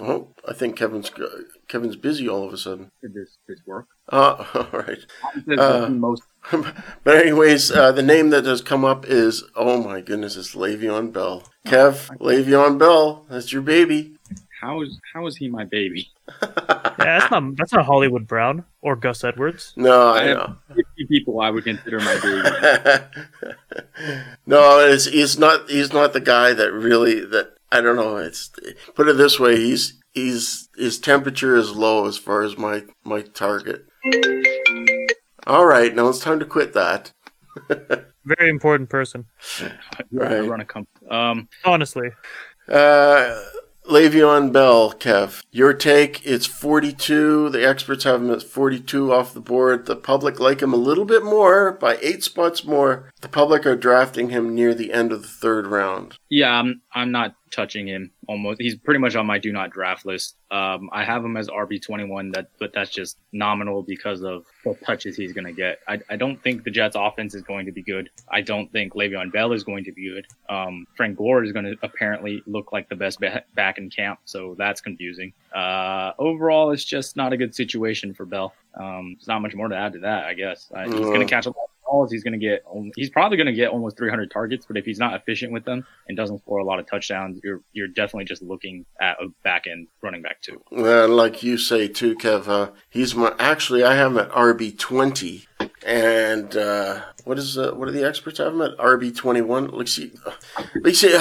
[0.00, 1.10] Oh, I think Kevin's
[1.68, 2.90] Kevin's busy all of a sudden.
[3.02, 3.86] Did this, this work?
[4.08, 4.98] Uh, all right.
[5.58, 6.22] Uh, most
[7.04, 11.12] but anyways, uh, the name that has come up is oh my goodness, it's Le'Veon
[11.12, 11.44] Bell.
[11.66, 14.16] Kev, Le'Veon Bell, that's your baby.
[14.60, 16.10] how is how is he my baby?
[16.96, 19.74] Yeah, that's not that's not Hollywood Brown or Gus Edwards.
[19.76, 20.56] No, I I have know.
[20.68, 23.06] 50 people I would consider my baby.
[24.46, 25.68] no, it's, he's not.
[25.68, 27.24] He's not the guy that really.
[27.24, 28.16] That I don't know.
[28.16, 28.50] It's
[28.94, 29.56] put it this way.
[29.56, 33.84] He's he's his temperature is low as far as my my target.
[35.46, 37.12] All right, now it's time to quit that.
[38.24, 39.26] Very important person,
[39.60, 39.72] I
[40.10, 40.40] Right.
[40.48, 41.08] run a company.
[41.10, 42.08] Um, honestly.
[42.66, 43.42] Uh,
[43.86, 45.42] Le'Veon Bell, Kev.
[45.52, 46.24] Your take?
[46.24, 47.50] It's forty-two.
[47.50, 49.84] The experts have him at forty-two off the board.
[49.84, 53.12] The public like him a little bit more by eight spots more.
[53.24, 56.18] The public are drafting him near the end of the third round.
[56.28, 58.10] yeah, I'm I'm not touching him.
[58.28, 60.36] Almost, he's pretty much on my do not draft list.
[60.50, 62.32] Um, I have him as RB 21.
[62.32, 65.78] That, but that's just nominal because of the touches he's going to get.
[65.88, 68.10] I, I don't think the Jets' offense is going to be good.
[68.30, 70.26] I don't think Le'Veon Bell is going to be good.
[70.50, 74.18] Um, Frank Gore is going to apparently look like the best ba- back in camp,
[74.26, 75.32] so that's confusing.
[75.54, 78.52] Uh, overall, it's just not a good situation for Bell.
[78.74, 80.70] Um, there's not much more to add to that, I guess.
[80.74, 82.10] Uh, he's going to catch a lot balls.
[82.10, 82.64] He's going to get,
[82.96, 85.86] he's probably going to get almost 300 targets, but if he's not efficient with them
[86.08, 89.66] and doesn't score a lot of touchdowns, you're you're definitely just looking at a back
[89.66, 90.60] end running back too.
[90.70, 92.48] Like you say too, Kev.
[92.48, 93.84] Uh, he's my actually.
[93.84, 95.46] I have at RB twenty,
[95.86, 99.68] and uh, what is uh, what do the experts have him at RB twenty one?
[99.68, 100.12] Let's see.
[100.82, 101.16] Let's see.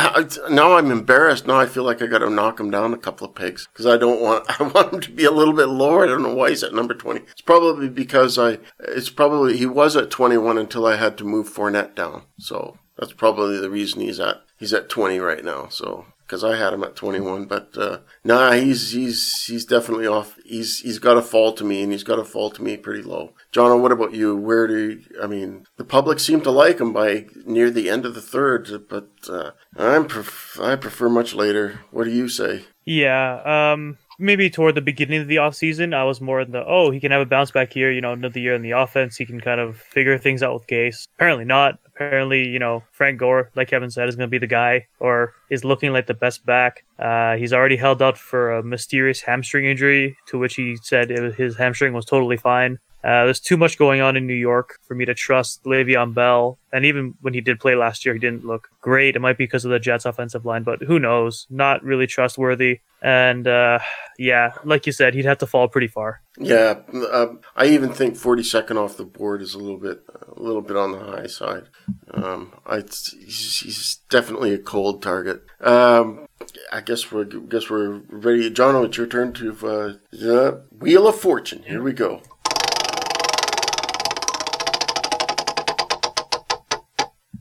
[0.49, 1.47] Now I'm embarrassed.
[1.47, 3.85] Now I feel like I got to knock him down a couple of pegs because
[3.85, 4.45] I don't want.
[4.59, 6.03] I want him to be a little bit lower.
[6.03, 7.21] I don't know why he's at number twenty.
[7.31, 8.59] It's probably because I.
[8.79, 12.23] It's probably he was at twenty one until I had to move Fournette down.
[12.39, 15.67] So that's probably the reason he's at he's at twenty right now.
[15.69, 17.45] So because I had him at 21.
[17.45, 20.35] But uh, nah, he's he's he's definitely off.
[20.43, 23.03] He's he's got to fall to me, and he's got to fall to me pretty
[23.03, 23.33] low.
[23.51, 24.35] John, what about you?
[24.35, 28.05] Where do you, I mean the public seem to like him by near the end
[28.07, 31.81] of the third, but uh, I'm pref- I prefer much later.
[31.91, 32.65] What do you say?
[32.85, 36.91] Yeah, um, maybe toward the beginning of the offseason, I was more in the, oh,
[36.91, 39.15] he can have a bounce back here, you know, another year in the offense.
[39.15, 41.07] He can kind of figure things out with Gase.
[41.15, 41.75] Apparently not.
[41.95, 45.33] Apparently, you know, Frank Gore, like Kevin said, is going to be the guy or
[45.49, 46.83] is looking like the best back.
[46.97, 51.35] Uh, he's already held out for a mysterious hamstring injury, to which he said it
[51.35, 52.79] his hamstring was totally fine.
[53.03, 56.57] Uh, there's too much going on in New York for me to trust Le'Veon Bell.
[56.71, 59.15] And even when he did play last year, he didn't look great.
[59.15, 61.45] It might be because of the Jets' offensive line, but who knows?
[61.49, 62.79] Not really trustworthy.
[63.01, 63.79] And uh,
[64.17, 66.21] yeah, like you said, he'd have to fall pretty far.
[66.39, 66.79] Yeah,
[67.11, 70.03] um, I even think 42nd off the board is a little bit
[70.35, 71.63] a little bit on the high side.
[72.11, 75.43] Um, I he's, he's definitely a cold target.
[75.59, 76.25] Um,
[76.71, 78.49] I guess we're guess we're ready.
[78.49, 81.63] John, it's your turn to uh, the Wheel of Fortune.
[81.67, 82.21] Here we go.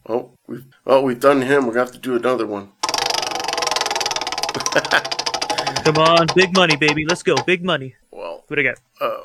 [0.09, 1.67] Oh, we've oh we've done him.
[1.67, 2.71] We're gonna have to do another one.
[5.85, 7.05] Come on, big money, baby.
[7.07, 7.35] Let's go.
[7.45, 7.95] Big money.
[8.11, 8.81] Well, What do I get?
[9.01, 9.19] uh,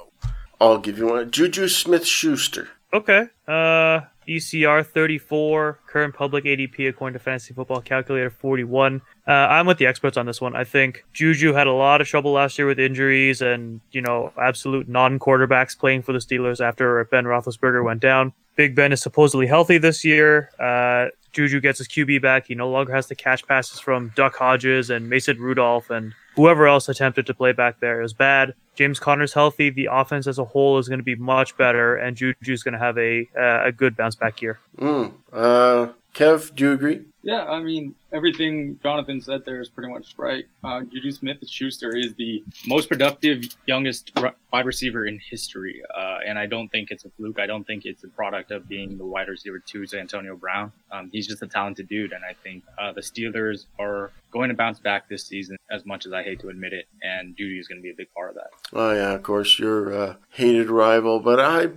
[0.59, 1.29] I'll give you one.
[1.31, 2.69] Juju Smith Schuster.
[2.93, 3.27] Okay.
[3.47, 9.01] Uh, ECR 34, current public ADP according to Fantasy Football Calculator 41.
[9.27, 10.55] Uh, I'm with the experts on this one.
[10.55, 14.33] I think Juju had a lot of trouble last year with injuries and, you know,
[14.41, 18.33] absolute non quarterbacks playing for the Steelers after Ben Roethlisberger went down.
[18.55, 20.49] Big Ben is supposedly healthy this year.
[20.59, 22.47] Uh, Juju gets his QB back.
[22.47, 26.67] He no longer has to catch passes from Duck Hodges and Mason Rudolph and whoever
[26.67, 27.99] else attempted to play back there.
[27.99, 28.55] It was bad.
[28.77, 29.71] James Conner's healthy.
[29.71, 32.79] The offense as a whole is going to be much better, and Juju's going to
[32.79, 34.59] have a uh, a good bounce back year.
[34.77, 35.13] Mm.
[35.33, 37.01] Uh, Kev, do you agree?
[37.23, 40.45] Yeah, I mean everything Jonathan said there is pretty much right.
[40.63, 44.11] Uh, Juju Smith-Schuster is the most productive youngest
[44.51, 47.39] wide receiver in history, uh, and I don't think it's a fluke.
[47.39, 50.71] I don't think it's a product of being the wide receiver to Antonio Brown.
[50.91, 54.55] Um, he's just a talented dude, and I think uh, the Steelers are going to
[54.55, 55.57] bounce back this season.
[55.69, 57.95] As much as I hate to admit it, and Juju is going to be a
[57.95, 58.51] big part of that.
[58.71, 61.71] Oh yeah, of course, your hated rival, but I,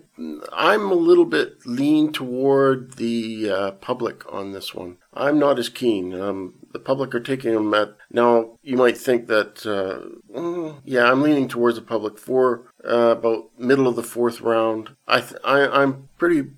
[0.53, 4.99] I'm a little bit lean toward the uh, public on this one.
[5.13, 6.15] I'm not as keen.
[6.21, 8.59] Um, the public are taking them at now.
[8.63, 13.51] You might think that, uh, mm, yeah, I'm leaning towards the public for uh, about
[13.59, 14.91] middle of the fourth round.
[15.09, 16.51] I, th- I I'm pretty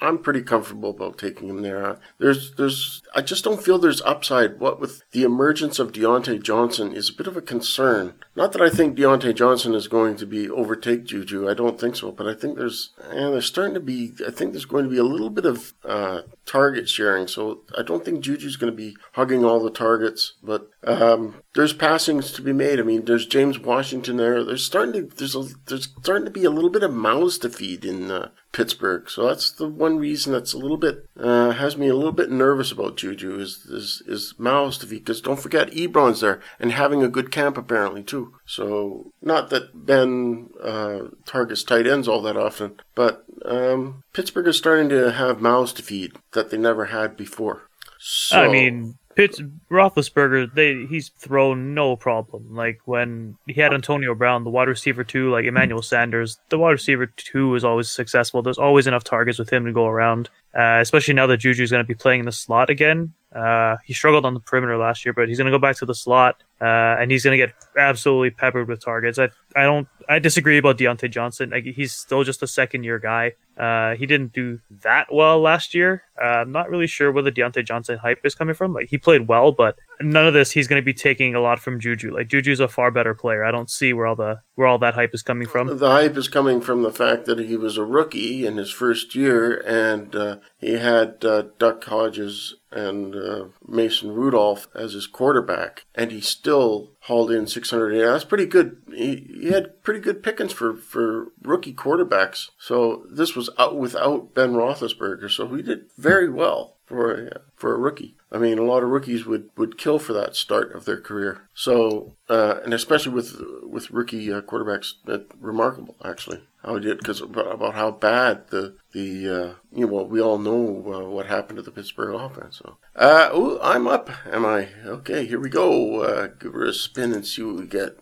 [0.00, 1.98] I'm pretty comfortable about taking him there.
[2.18, 4.60] There's, there's, I just don't feel there's upside.
[4.60, 8.14] What with the emergence of Diontae Johnson is a bit of a concern.
[8.34, 11.48] Not that I think Diontae Johnson is going to be overtake Juju.
[11.48, 12.12] I don't think so.
[12.12, 14.12] But I think there's, and there's starting to be.
[14.26, 17.26] I think there's going to be a little bit of uh, target sharing.
[17.26, 20.34] So I don't think Juju's going to be hugging all the targets.
[20.42, 22.78] But um, there's passings to be made.
[22.78, 24.44] I mean, there's James Washington there.
[24.44, 27.48] There's starting to there's a, there's starting to be a little bit of mouths to
[27.48, 29.10] feed in uh, Pittsburgh.
[29.10, 32.30] So that's the one reason that's a little bit uh, has me a little bit
[32.30, 36.72] nervous about Juju is is, is mouths to feed because don't forget Ebron's there and
[36.72, 38.32] having a good camp apparently too.
[38.46, 44.56] So, not that Ben uh, targets tight ends all that often, but um, Pittsburgh is
[44.56, 47.68] starting to have mouths to feed that they never had before.
[47.98, 49.40] So, I mean, Pitts
[49.70, 52.54] Roethlisberger, they he's thrown no problem.
[52.54, 56.72] Like when he had Antonio Brown, the wide receiver two, like Emmanuel Sanders, the wide
[56.72, 58.42] receiver two is always successful.
[58.42, 60.28] There's always enough targets with him to go around.
[60.54, 63.14] Uh, especially now that Juju's going to be playing in the slot again.
[63.34, 65.86] Uh, he struggled on the perimeter last year, but he's going to go back to
[65.86, 69.18] the slot, uh, and he's going to get absolutely peppered with targets.
[69.18, 71.50] I, I don't, I disagree about Diontae Johnson.
[71.50, 73.32] Like, he's still just a second year guy.
[73.58, 76.02] Uh, he didn't do that well last year.
[76.22, 78.74] Uh, I'm not really sure where the Diontae Johnson hype is coming from.
[78.74, 81.58] Like, he played well, but none of this he's going to be taking a lot
[81.58, 82.14] from Juju.
[82.14, 83.44] Like, Juju's a far better player.
[83.44, 85.78] I don't see where all the where all that hype is coming from.
[85.78, 89.14] The hype is coming from the fact that he was a rookie in his first
[89.14, 96.12] year, and uh, he had Duck Hodges and uh, Mason Rudolph as his quarterback, and
[96.12, 97.94] he hauled in 600.
[97.94, 98.82] Yeah, that's pretty good.
[98.94, 102.50] He, he, had pretty good pickings for, for rookie quarterbacks.
[102.58, 107.74] So this was out without Ben Roethlisberger, so he did very well for a, for
[107.74, 108.16] a rookie.
[108.30, 111.48] I mean, a lot of rookies would, would kill for that start of their career.
[111.54, 117.20] So, uh, and especially with with rookie uh, quarterbacks, that remarkable actually how did because
[117.20, 121.58] about, how bad the the uh, you know well, we all know uh, what happened
[121.58, 122.58] to the Pittsburgh offense.
[122.58, 124.10] So, uh, ooh, I'm up.
[124.26, 125.24] Am I okay?
[125.24, 126.02] Here we go.
[126.02, 127.96] Uh, give her a spin and see what we get.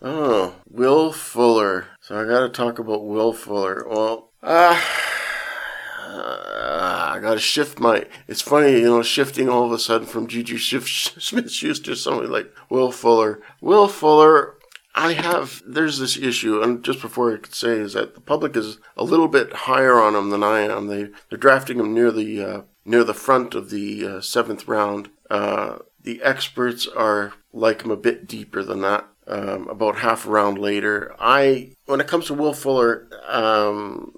[0.00, 1.88] Oh, Will Fuller.
[2.00, 3.86] So I got to talk about Will Fuller.
[3.86, 5.04] Well, ah.
[6.00, 8.06] Uh, I gotta shift my.
[8.26, 12.28] It's funny, you know, shifting all of a sudden from Juju Smith Schuster to somebody
[12.28, 13.40] like Will Fuller.
[13.60, 14.56] Will Fuller,
[14.94, 15.62] I have.
[15.66, 19.04] There's this issue, and just before I could say is that the public is a
[19.04, 20.86] little bit higher on him than I am.
[20.86, 25.10] They they're drafting him near the uh, near the front of the uh, seventh round.
[25.30, 30.30] Uh, the experts are like him a bit deeper than that um, about half a
[30.30, 31.14] round later.
[31.18, 34.16] I, when it comes to Will Fuller, um,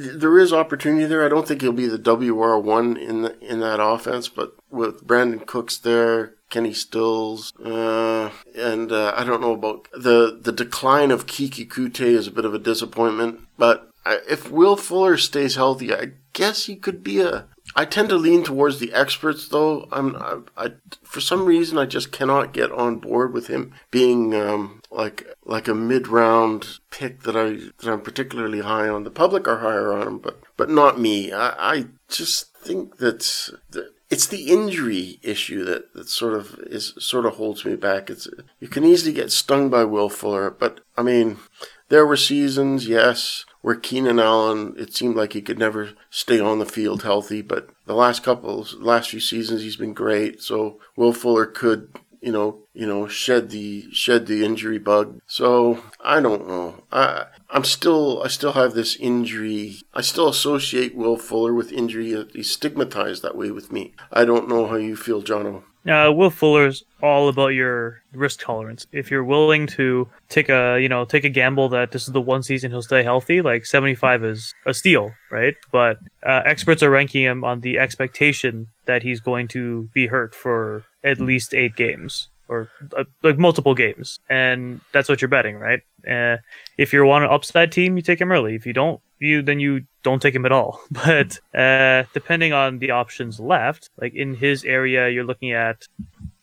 [0.00, 1.24] there is opportunity there.
[1.24, 5.06] I don't think he'll be the WR one in the, in that offense, but with
[5.06, 11.10] Brandin Cooks there, Kenny Stills, uh, and uh, I don't know about the the decline
[11.10, 13.40] of Keke Coutee is a bit of a disappointment.
[13.56, 17.46] But if Will Fuller stays healthy, I guess he could be a
[17.76, 19.88] I tend to lean towards the experts, though.
[19.92, 24.34] I'm, I, I, for some reason, I just cannot get on board with him being
[24.34, 29.04] um, like like a mid round pick that I that I'm particularly high on.
[29.04, 31.32] The public are higher on him, but but not me.
[31.32, 33.20] I, I just think that,
[33.70, 38.10] that it's the injury issue that, that sort of is sort of holds me back.
[38.10, 41.38] It's you can easily get stung by Will Fuller, but I mean,
[41.88, 46.58] there were seasons, yes, where Keenan Allen, it seemed like he could never stay on
[46.58, 50.42] the field healthy, but the last couple, last few seasons, he's been great.
[50.42, 51.90] So Will Fuller could,
[52.20, 55.20] you know, you know, shed the shed the injury bug.
[55.26, 56.84] So I don't know.
[56.92, 59.78] I I'm still I still have this injury.
[59.92, 62.26] I still associate Will Fuller with injury.
[62.32, 63.92] He's stigmatized that way with me.
[64.12, 65.64] I don't know how you feel, Jono.
[65.86, 68.86] Uh, Will Fuller's all about your risk tolerance.
[68.92, 72.20] If you're willing to take a, you know, take a gamble that this is the
[72.20, 75.54] one season he'll stay healthy, like 75 is a steal, right?
[75.72, 80.34] But uh, experts are ranking him on the expectation that he's going to be hurt
[80.34, 85.56] for at least eight games or uh, like multiple games, and that's what you're betting,
[85.56, 85.80] right?
[86.06, 86.38] Uh,
[86.76, 88.54] if you want an upside team, you take him early.
[88.54, 90.80] If you don't, you then you don't take him at all.
[90.90, 95.86] But uh, depending on the options left, like in his area, you're looking at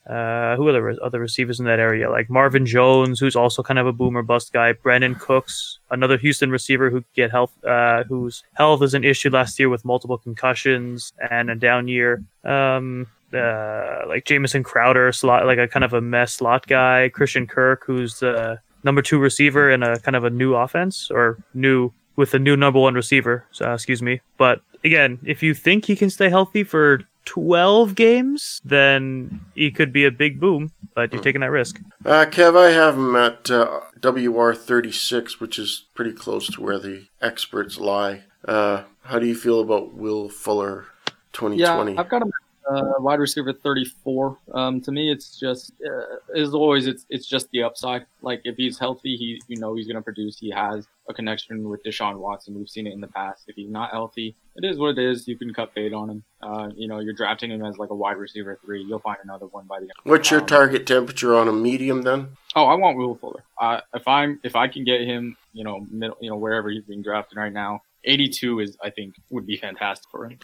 [0.07, 2.09] uh, who are the other receivers in that area?
[2.09, 4.71] Like Marvin Jones, who's also kind of a boomer bust guy.
[4.71, 9.59] Brandin Cooks, another Houston receiver who get health, uh, whose health is an issue last
[9.59, 12.23] year with multiple concussions and a down year.
[12.45, 17.09] Um, uh, like Jamison Crowder, slot, like a kind of a mess slot guy.
[17.09, 21.37] Christian Kirk, who's the number two receiver in a kind of a new offense or
[21.53, 23.45] new with a new number one receiver.
[23.51, 24.21] So, uh, excuse me.
[24.37, 29.91] But again, if you think he can stay healthy for 12 games, then he could
[29.91, 31.81] be a big boom, but you're taking that risk.
[32.05, 37.07] Uh, Kev, I have him at uh, WR36, which is pretty close to where the
[37.21, 38.23] experts lie.
[38.47, 40.85] Uh, how do you feel about Will Fuller
[41.33, 41.93] 2020?
[41.93, 42.31] Yeah, I've got him
[42.69, 44.37] uh, wide receiver 34.
[44.53, 48.05] Um, to me, it's just uh, as always, it's it's just the upside.
[48.21, 50.37] Like if he's healthy, he you know he's going to produce.
[50.39, 52.55] He has a connection with Deshaun Watson.
[52.55, 53.43] We've seen it in the past.
[53.47, 55.27] If he's not healthy, it is what it is.
[55.27, 56.23] You can cut bait on him.
[56.41, 58.83] Uh, you know, you're drafting him as like a wide receiver three.
[58.83, 59.91] You'll find another one by the end.
[60.03, 62.29] What's your Um, target temperature on a medium then?
[62.55, 63.43] Oh, I want Will Fuller.
[63.61, 66.83] Uh, if I'm if I can get him, you know, middle, you know, wherever he's
[66.83, 70.39] being drafted right now, 82 is I think would be fantastic for him.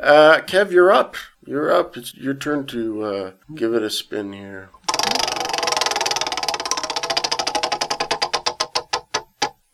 [0.00, 1.16] Uh, Kev, you're up.
[1.46, 1.96] You're up.
[1.96, 4.70] It's your turn to uh, give it a spin here.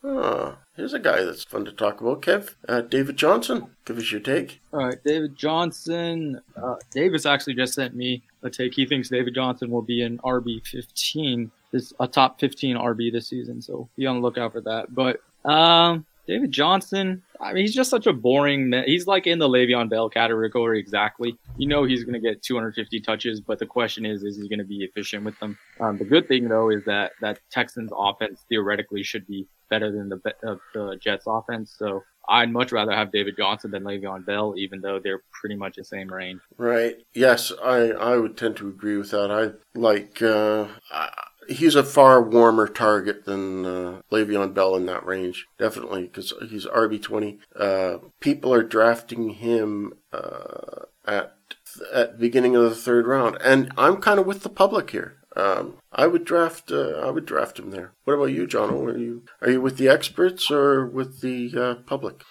[0.03, 2.55] Ah, here's a guy that's fun to talk about, Kev.
[2.67, 3.75] Uh, David Johnson.
[3.85, 4.61] Give us your take.
[4.73, 6.41] All right, David Johnson.
[6.55, 8.73] Uh, Davis actually just sent me a take.
[8.73, 13.27] He thinks David Johnson will be an RB 15, this a top 15 RB this
[13.27, 13.61] season.
[13.61, 14.93] So be on the lookout for that.
[14.93, 18.69] But um, David Johnson, I mean, he's just such a boring.
[18.69, 18.83] Man.
[18.85, 21.35] He's like in the Le'Veon Bell category exactly.
[21.57, 24.59] You know he's going to get 250 touches, but the question is, is he going
[24.59, 25.57] to be efficient with them?
[25.79, 30.09] Um, the good thing though is that that Texans offense theoretically should be better than
[30.09, 31.73] the uh, the Jets offense.
[31.75, 35.77] So I'd much rather have David Johnson than Le'Veon Bell, even though they're pretty much
[35.77, 36.41] the same range.
[36.57, 36.97] Right.
[37.15, 39.31] Yes, I, I would tend to agree with that.
[39.31, 40.21] I like.
[40.21, 41.09] Uh, I,
[41.49, 46.65] he's a far warmer target than uh, Le'Veon Bell in that range, definitely, because he's
[46.65, 47.39] RB twenty.
[47.55, 51.35] Uh, people are drafting him uh, at
[51.93, 55.15] at the beginning of the third round, and I'm kind of with the public here.
[55.35, 56.71] Um, I would draft.
[56.71, 57.93] Uh, I would draft him there.
[58.03, 58.73] What about you, John?
[58.73, 62.23] Are you are you with the experts or with the uh, public?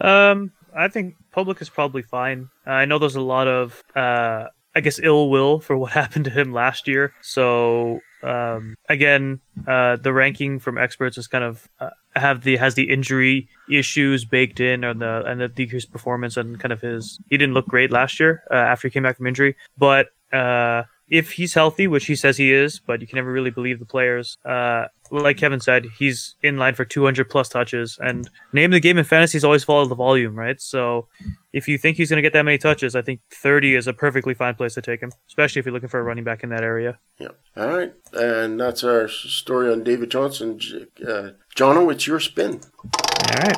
[0.00, 2.48] Um, I think public is probably fine.
[2.66, 6.26] Uh, I know there's a lot of, uh, I guess, ill will for what happened
[6.26, 7.12] to him last year.
[7.22, 12.74] So, um, again, uh, the ranking from experts is kind of uh, have the has
[12.74, 17.18] the injury issues baked in, and the and the decreased performance, and kind of his
[17.28, 20.08] he didn't look great last year uh, after he came back from injury, but.
[20.32, 23.78] Uh, if he's healthy, which he says he is, but you can never really believe
[23.78, 24.38] the players.
[24.44, 28.80] Uh, like Kevin said, he's in line for 200 plus touches, and name of the
[28.80, 30.60] game in fantasy is always follow the volume, right?
[30.60, 31.06] So
[31.52, 33.92] if you think he's going to get that many touches, I think 30 is a
[33.92, 36.50] perfectly fine place to take him, especially if you're looking for a running back in
[36.50, 36.98] that area.
[37.18, 37.28] Yeah.
[37.56, 37.94] All right.
[38.12, 40.58] And that's our story on David Johnson.
[41.06, 42.60] Uh, Jono, it's your spin.
[42.84, 43.56] All right.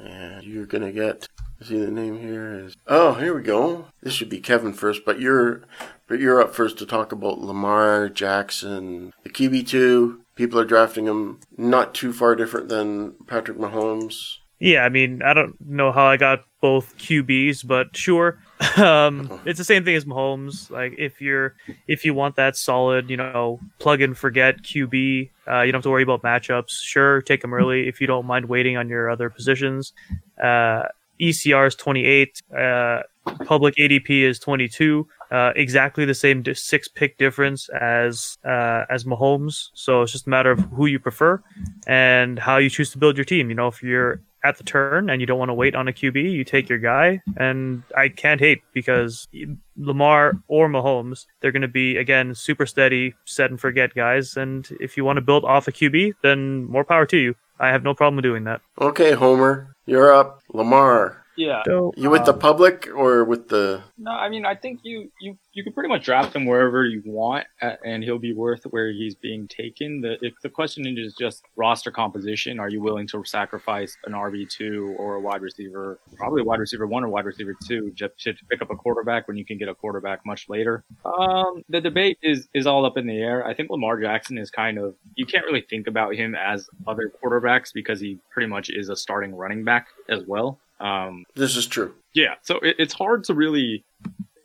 [0.00, 1.28] And you're going to get.
[1.62, 2.76] See the name here is.
[2.86, 3.86] Oh, here we go.
[4.02, 5.62] This should be Kevin first, but you're
[6.06, 10.22] but you're up first to talk about Lamar Jackson, the QB two.
[10.36, 14.38] People are drafting him not too far different than Patrick Mahomes.
[14.58, 18.38] Yeah, I mean, I don't know how I got both QBs, but sure.
[18.76, 20.70] Um, it's the same thing as Mahomes.
[20.70, 21.54] Like if you're
[21.88, 25.82] if you want that solid, you know, plug and forget QB, uh, you don't have
[25.84, 26.82] to worry about matchups.
[26.82, 29.94] Sure, take them early if you don't mind waiting on your other positions.
[30.42, 30.82] Uh,
[31.20, 32.42] ECR is 28.
[32.56, 33.02] Uh,
[33.44, 35.06] public ADP is 22.
[35.30, 39.68] Uh, exactly the same six pick difference as uh, as Mahomes.
[39.74, 41.42] So it's just a matter of who you prefer
[41.86, 43.48] and how you choose to build your team.
[43.48, 45.92] You know, if you're at the turn and you don't want to wait on a
[45.92, 47.20] QB, you take your guy.
[47.36, 49.28] And I can't hate because
[49.76, 54.36] Lamar or Mahomes, they're going to be again super steady, set and forget guys.
[54.36, 57.34] And if you want to build off a QB, then more power to you.
[57.60, 58.62] I have no problem doing that.
[58.80, 60.40] Okay, Homer, you're up.
[60.52, 61.62] Lamar, Yeah.
[61.64, 63.82] So you with the public or with the?
[63.98, 67.02] No, I mean, I think you you you can pretty much draft him wherever you
[67.04, 70.00] want, and he'll be worth where he's being taken.
[70.00, 72.60] The if the question is just roster composition.
[72.60, 76.60] Are you willing to sacrifice an RB two or a wide receiver, probably a wide
[76.60, 79.58] receiver one or wide receiver two, just to pick up a quarterback when you can
[79.58, 80.84] get a quarterback much later?
[81.04, 83.46] Um, the debate is is all up in the air.
[83.46, 87.12] I think Lamar Jackson is kind of you can't really think about him as other
[87.22, 90.58] quarterbacks because he pretty much is a starting running back as well.
[90.80, 91.94] Um, This is true.
[92.14, 93.84] yeah, so it, it's hard to really,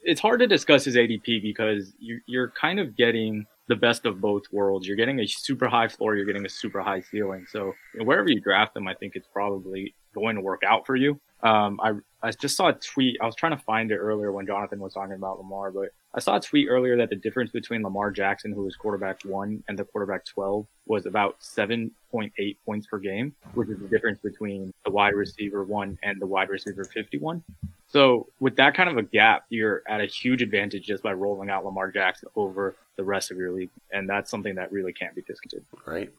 [0.04, 4.22] it's hard to discuss his ADP because you, you're kind of getting the best of
[4.22, 4.86] both worlds.
[4.88, 7.46] You're getting a super high floor, you're getting a super high ceiling.
[7.50, 10.86] So you know, wherever you draft him, I think it's probably going to work out
[10.86, 11.20] for you.
[11.46, 11.91] Um, I
[12.24, 13.18] I just saw a tweet.
[13.22, 16.20] I was trying to find it earlier when Jonathan was talking about Lamar, but I
[16.20, 19.78] saw a tweet earlier that the difference between Lamar Jackson, who was quarterback one, and
[19.78, 24.18] the quarterback twelve was about seven point eight points per game, which is the difference
[24.20, 27.43] between the wide receiver one and the wide receiver fifty one.
[27.88, 31.52] So with that kind of a gap, you're at a huge advantage just by rolling
[31.52, 35.14] out Lamar Jackson over the rest of your league, and that's something that really can't
[35.14, 35.64] be discounted.
[35.86, 36.12] Right.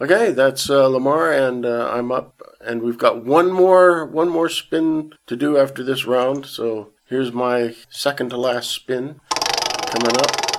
[0.00, 4.48] Okay, that's uh, Lamar, and uh, I'm up, and we've got one more one more
[4.48, 6.46] spin to do after this round.
[6.46, 9.20] So here's my second to last spin
[9.86, 10.51] coming up.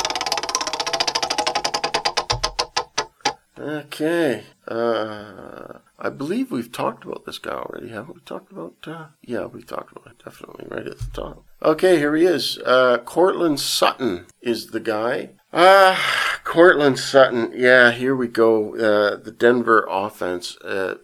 [3.58, 4.44] Okay.
[4.68, 8.22] Uh, I believe we've talked about this guy already, haven't we?
[8.22, 8.76] Talked about?
[8.86, 11.46] Uh, yeah, we've talked about it definitely right at the top.
[11.62, 12.58] Okay, here he is.
[12.66, 15.32] Uh, Courtland Sutton is the guy.
[15.54, 17.54] Ah, Courtland Sutton.
[17.56, 18.76] Yeah, here we go.
[18.76, 20.58] Uh, the Denver offense.
[20.58, 20.96] Uh,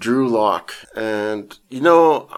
[0.00, 0.72] Drew Lock.
[0.96, 2.28] And, you know,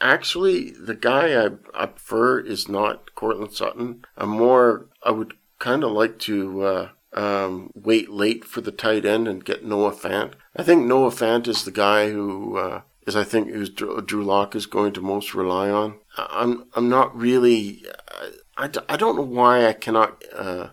[0.00, 4.04] actually, the guy I, I prefer is not Courtland Sutton.
[4.16, 9.04] I'm more, I would kind of like to uh, um, wait late for the tight
[9.04, 10.32] end and get Noah Fant.
[10.54, 14.54] I think Noah Fant is the guy who uh, is, I think, who's Drew Lock
[14.54, 15.98] is going to most rely on.
[16.16, 17.84] I'm, I'm not really,
[18.56, 20.22] I, I don't know why I cannot.
[20.34, 20.68] Uh,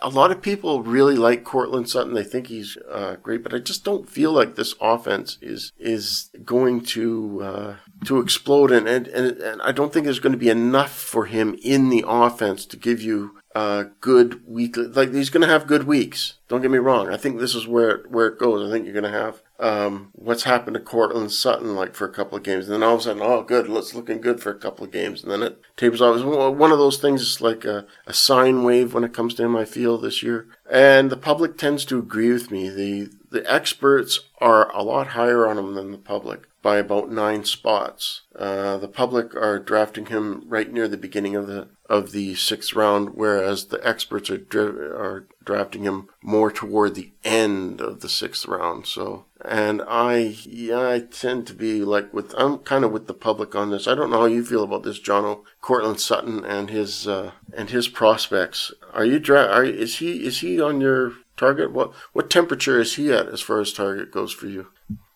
[0.00, 2.14] a lot of people really like Courtland Sutton.
[2.14, 6.30] They think he's uh, great, but I just don't feel like this offense is is
[6.44, 8.70] going to uh, to explode.
[8.70, 12.04] And, and and I don't think there's going to be enough for him in the
[12.06, 14.76] offense to give you uh, good week.
[14.76, 16.34] Like he's going to have good weeks.
[16.46, 17.08] Don't get me wrong.
[17.08, 18.68] I think this is where where it goes.
[18.68, 22.12] I think you're going to have um, what's happened to Courtland Sutton like for a
[22.12, 24.50] couple of games, and then all of a sudden, oh, good, it's looking good for
[24.50, 26.16] a couple of games, and then it tapers off.
[26.16, 27.22] It's one of those things.
[27.22, 29.56] It's like a, a sine wave when it comes to him.
[29.56, 32.68] I feel this year, and the public tends to agree with me.
[32.68, 37.44] the The experts are a lot higher on him than the public by about nine
[37.44, 38.22] spots.
[38.34, 42.72] Uh, the public are drafting him right near the beginning of the of the sixth
[42.74, 48.08] round, whereas the experts are dri- are drafting him more toward the end of the
[48.08, 48.86] sixth round.
[48.86, 53.14] So, and I, yeah, I tend to be like with, I'm kind of with the
[53.14, 53.86] public on this.
[53.86, 57.68] I don't know how you feel about this, Jono, Courtland Sutton and his, uh, and
[57.68, 58.72] his prospects.
[58.94, 61.72] Are you, dra- are, is he, is he on your target?
[61.72, 64.68] What, what temperature is he at as far as target goes for you?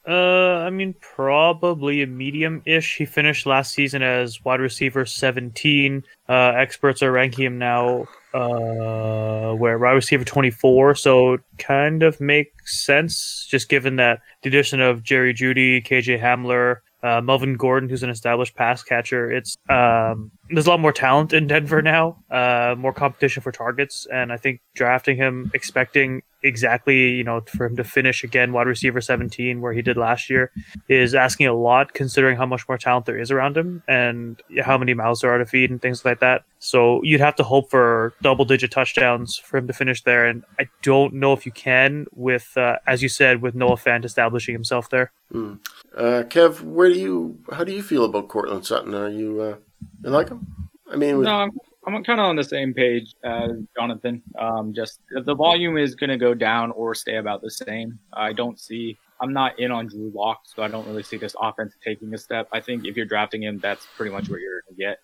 [0.08, 2.96] Uh, I mean, probably a medium-ish.
[2.96, 6.02] He finished last season as wide receiver 17.
[6.28, 10.94] Uh, experts are ranking him now, uh, where wide receiver 24.
[10.94, 16.78] So kind of makes sense, just given that the addition of Jerry Jeudy, KJ Hamler,
[17.03, 19.30] uh, Melvin Gordon, who's an established pass catcher.
[19.30, 24.07] It's um, there's a lot more talent in Denver now, uh, more competition for targets,
[24.12, 28.66] and I think drafting him, expecting exactly you know for him to finish again wide
[28.66, 30.51] receiver 17 where he did last year
[30.88, 34.78] is asking a lot considering how much more talent there is around him and how
[34.78, 36.45] many mouths there are to feed and things like that.
[36.59, 40.26] So you'd have to hope for double digit touchdowns for him to finish there.
[40.26, 44.05] And i don't know if you can with uh, as you said with noah fant
[44.05, 45.12] establishing himself there.
[45.32, 45.59] Mm.
[45.97, 48.95] uh, kev where do you how do you feel about Courtland sutton?
[48.95, 49.57] Are you uh,
[50.03, 50.47] you like him?
[50.91, 51.51] I mean with- no I'm-
[51.87, 54.22] I'm kind of on the same page as Jonathan.
[54.39, 57.99] Um, just the volume is going to go down or stay about the same.
[58.12, 58.99] I don't see.
[59.22, 62.18] I'm not in on Drew Lock, so I don't really see this offense taking a
[62.18, 62.49] step.
[62.53, 64.99] I think if you're drafting him, that's pretty much what you're going to get.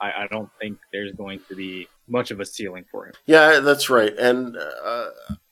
[0.00, 3.12] I, I, don't think there's going to be much of a ceiling for him.
[3.26, 4.16] Yeah, that's right.
[4.16, 5.10] And uh,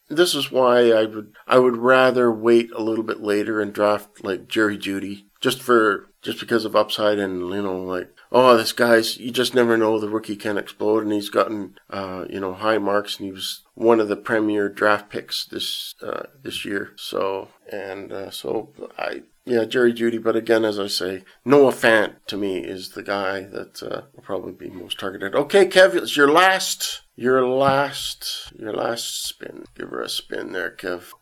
[0.08, 4.24] this is why I would I would rather wait a little bit later and draft
[4.24, 8.72] like Jerry Jeudy just for just because of upside and you know like oh, this
[8.72, 11.02] guy's, you just never know the rookie can explode.
[11.02, 14.68] And he's gotten, uh, you know, high marks and he was one of the premier
[14.68, 16.92] draft picks this, uh, this year.
[16.96, 20.22] So, and, uh, so I, yeah, Jerry Jeudy.
[20.22, 24.22] But again, as I say, Noah Fant to me is the guy that, uh, will
[24.22, 25.34] probably be most targeted.
[25.34, 29.64] Okay, Kev, it's your last, your last, your last spin.
[29.74, 31.14] Give her a spin there, Kev.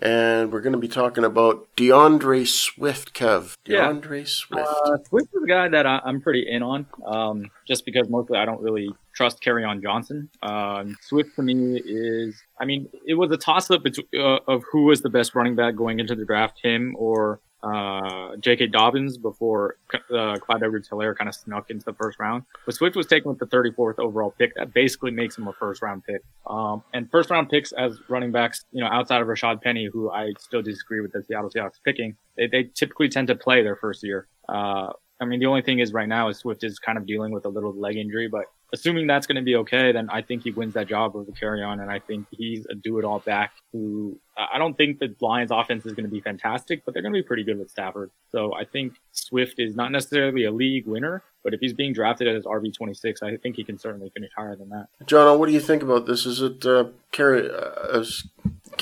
[0.00, 3.56] And we're going to be talking about D'Andre Swift, Kev.
[3.64, 4.24] D'Andre yeah.
[4.26, 4.68] Swift.
[4.68, 8.38] Uh, Swift is a guy that I, am pretty in on, um, just because mostly
[8.38, 10.30] I don't really trust Kerryon Johnson.
[10.40, 14.84] Um, Swift to me is, I mean, it was a toss up uh, of who
[14.84, 18.68] was the best running back going into the draft, him or uh, J.K.
[18.68, 22.44] Dobbins before uh, Clyde Edwards-Helaire kind of snuck into the first round.
[22.64, 24.54] But Swift was taken with the 34th overall pick.
[24.54, 26.22] That basically makes him a first round pick.
[26.46, 30.10] Um, and first round picks as running backs, you know, outside of Rashaad Penny, who
[30.10, 33.76] I still disagree with the Seattle Seahawks picking, they, they typically tend to play their
[33.76, 34.26] first year.
[34.48, 37.32] Uh, I mean, the only thing is right now is Swift is kind of dealing
[37.32, 40.44] with a little leg injury, but assuming that's going to be okay, then I think
[40.44, 41.30] he wins that job over
[41.64, 41.80] on.
[41.80, 45.94] and I think he's a do-it-all back who I don't think the Lions' offense is
[45.94, 48.10] going to be fantastic, but they're going to be pretty good with Stafford.
[48.30, 52.28] So I think Swift is not necessarily a league winner, but if he's being drafted
[52.28, 54.88] as RB twenty six, I think he can certainly finish higher than that.
[55.06, 56.26] John, what do you think about this?
[56.26, 57.50] Is it uh, Kerry?
[57.50, 58.04] Uh,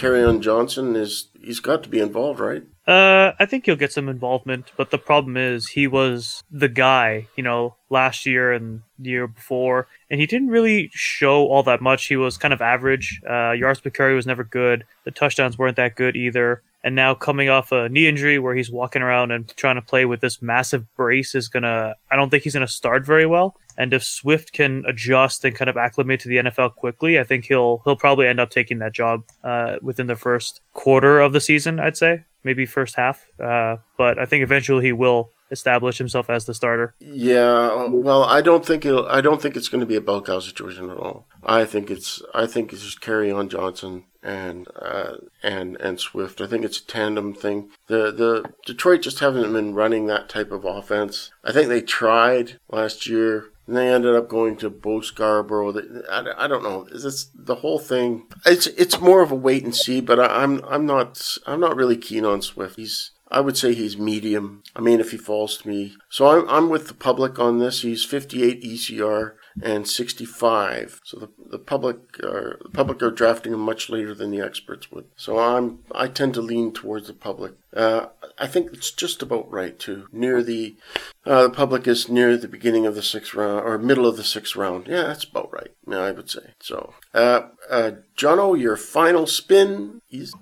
[0.04, 2.64] on Johnson is he's got to be involved, right?
[2.86, 7.26] Uh, I think he'll get some involvement, but the problem is he was the guy,
[7.34, 11.80] you know, last year and the year before, and he didn't really show all that
[11.80, 12.06] much.
[12.06, 13.20] He was kind of average.
[13.28, 14.84] Uh, yards per carry was never good.
[15.04, 16.62] The touchdowns weren't that good either.
[16.86, 20.04] And now coming off a knee injury where he's walking around and trying to play
[20.04, 21.96] with this massive brace is gonna.
[22.12, 23.56] I don't think he's gonna start very well.
[23.76, 27.46] And if Swift can adjust and kind of acclimate to the NFL quickly, I think
[27.46, 31.40] he'll he'll probably end up taking that job uh, within the first quarter of the
[31.40, 31.80] season.
[31.80, 33.26] I'd say maybe first half.
[33.42, 36.94] Uh, but I think eventually he will establish himself as the starter.
[36.98, 39.06] Yeah, well, I don't think it'll.
[39.06, 41.26] I don't think it's going to be a bell cow situation at all.
[41.44, 42.22] I think it's.
[42.34, 46.40] I think it's just Kerryon Johnson and uh, and and Swift.
[46.40, 47.70] I think it's a tandem thing.
[47.86, 51.30] The the Detroit just haven't been running that type of offense.
[51.44, 53.50] I think they tried last year.
[53.68, 55.74] And they ended up going to Bo Scarborough.
[56.08, 56.86] I, I don't know.
[56.92, 58.28] Is this the whole thing?
[58.44, 60.00] It's it's more of a wait and see.
[60.00, 62.76] But I, I'm I'm not I'm not really keen on Swift.
[62.76, 64.62] He's I would say he's medium.
[64.74, 65.96] I mean, if he falls to me.
[66.08, 67.82] So I'm, I'm with the public on this.
[67.82, 71.00] He's 58 ECR and 65.
[71.04, 74.90] So the, the public are the public are drafting him much later than the experts
[74.92, 75.06] would.
[75.16, 77.54] So I'm I tend to lean towards the public.
[77.74, 78.06] Uh,
[78.38, 80.08] I think it's just about right too.
[80.12, 80.76] Near the
[81.24, 84.24] uh, the public is near the beginning of the sixth round or middle of the
[84.24, 84.86] sixth round.
[84.88, 85.72] Yeah, that's about right.
[85.88, 86.54] Yeah, I would say.
[86.60, 90.34] So, uh, uh, Jono, your final spin is.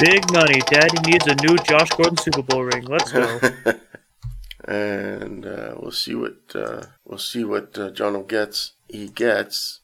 [0.00, 0.60] Big money.
[0.66, 2.84] Daddy needs a new Josh Gordon Super Bowl ring.
[2.84, 3.40] Let's go.
[4.64, 8.72] and uh, we'll see what uh, we'll see what uh, Jono gets.
[8.88, 9.80] He gets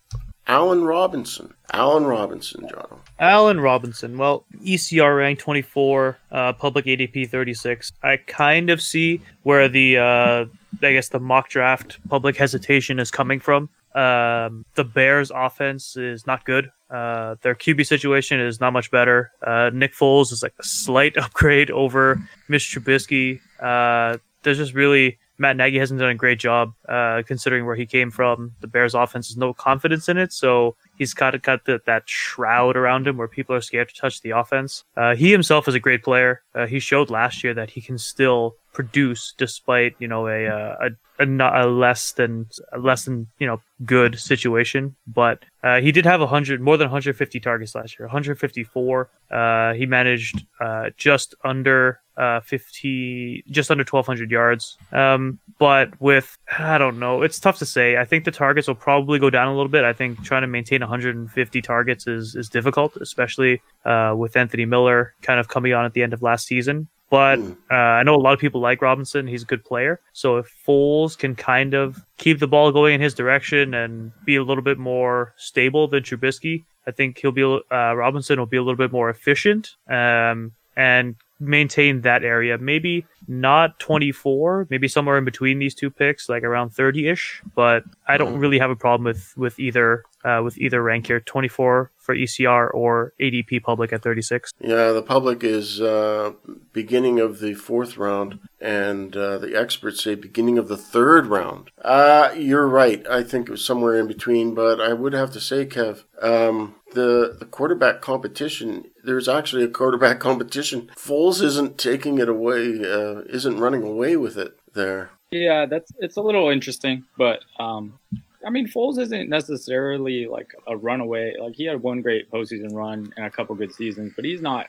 [0.47, 1.55] Allen Robinson.
[1.73, 2.99] Allen Robinson, Jono.
[3.21, 4.19] Allen Robinson.
[4.19, 7.93] Well, ECR rank 24, uh, public ADP 36.
[8.03, 10.47] I kind of see where the uh,
[10.83, 13.69] I guess the mock draft public hesitation is coming from.
[13.95, 16.71] Um, the Bears' offense is not good.
[16.91, 19.33] Uh, their QB situation is not much better.
[19.45, 23.41] Uh, Nick Foles is like a slight upgrade over Mitch Trubisky.
[23.61, 27.87] Uh, there's just really Matt Nagy hasn't done a great job uh, considering where he
[27.87, 28.53] came from.
[28.61, 32.77] The Bears' offense has no confidence in it, so he's got, got the, that shroud
[32.77, 34.85] around him where people are scared to touch the offense.
[34.99, 36.43] Uh, he himself is a great player.
[36.55, 40.91] Uh, he showed last year that he can still produce despite you know a a,
[41.19, 44.97] a, a less than a less than you know good situation.
[45.07, 49.11] But uh, he did have 100 more than 150 targets last year, 154.
[49.31, 54.77] Uh, he managed uh, just under uh, 50, just under 1,200 yards.
[54.93, 57.97] Um, but with, I don't know, it's tough to say.
[57.97, 59.85] I think the targets will probably go down a little bit.
[59.85, 65.15] I think trying to maintain 150 targets is, is difficult, especially uh, with Anthony Miller
[65.23, 66.89] kind of coming on at the end of last season.
[67.11, 67.53] But hmm.
[67.71, 69.27] uh, I know a lot of people like Robinson.
[69.27, 70.01] He's a good player.
[70.13, 74.37] So if Foles can kind of keep the ball going in his direction and be
[74.37, 78.57] a little bit more stable than Trubisky, I think he'll be uh, Robinson will be
[78.57, 82.59] a little bit more efficient um, and maintain that area.
[82.59, 87.43] Maybe not 24, maybe somewhere in between these two picks, like around 30 ish.
[87.55, 88.39] But I don't hmm.
[88.39, 92.73] really have a problem with with either uh, with either rank here 24 for ECR
[92.75, 94.53] or ADP public at 36.
[94.61, 96.33] Yeah, the public is uh,
[96.73, 101.71] beginning of the fourth round, and uh, the experts say beginning of the third round.
[101.83, 103.07] Uh, you're right.
[103.09, 106.77] I think it was somewhere in between, but I would have to say, Kev, um,
[106.93, 108.91] the the quarterback competition.
[109.03, 110.91] There's actually a quarterback competition.
[110.97, 115.11] Foles isn't taking it away, uh, isn't running away with it there.
[115.31, 117.99] Yeah, that's it's a little interesting, but um,
[118.45, 121.35] I mean, Foles isn't necessarily like a runaway.
[121.41, 124.67] Like he had one great postseason run and a couple good seasons, but he's not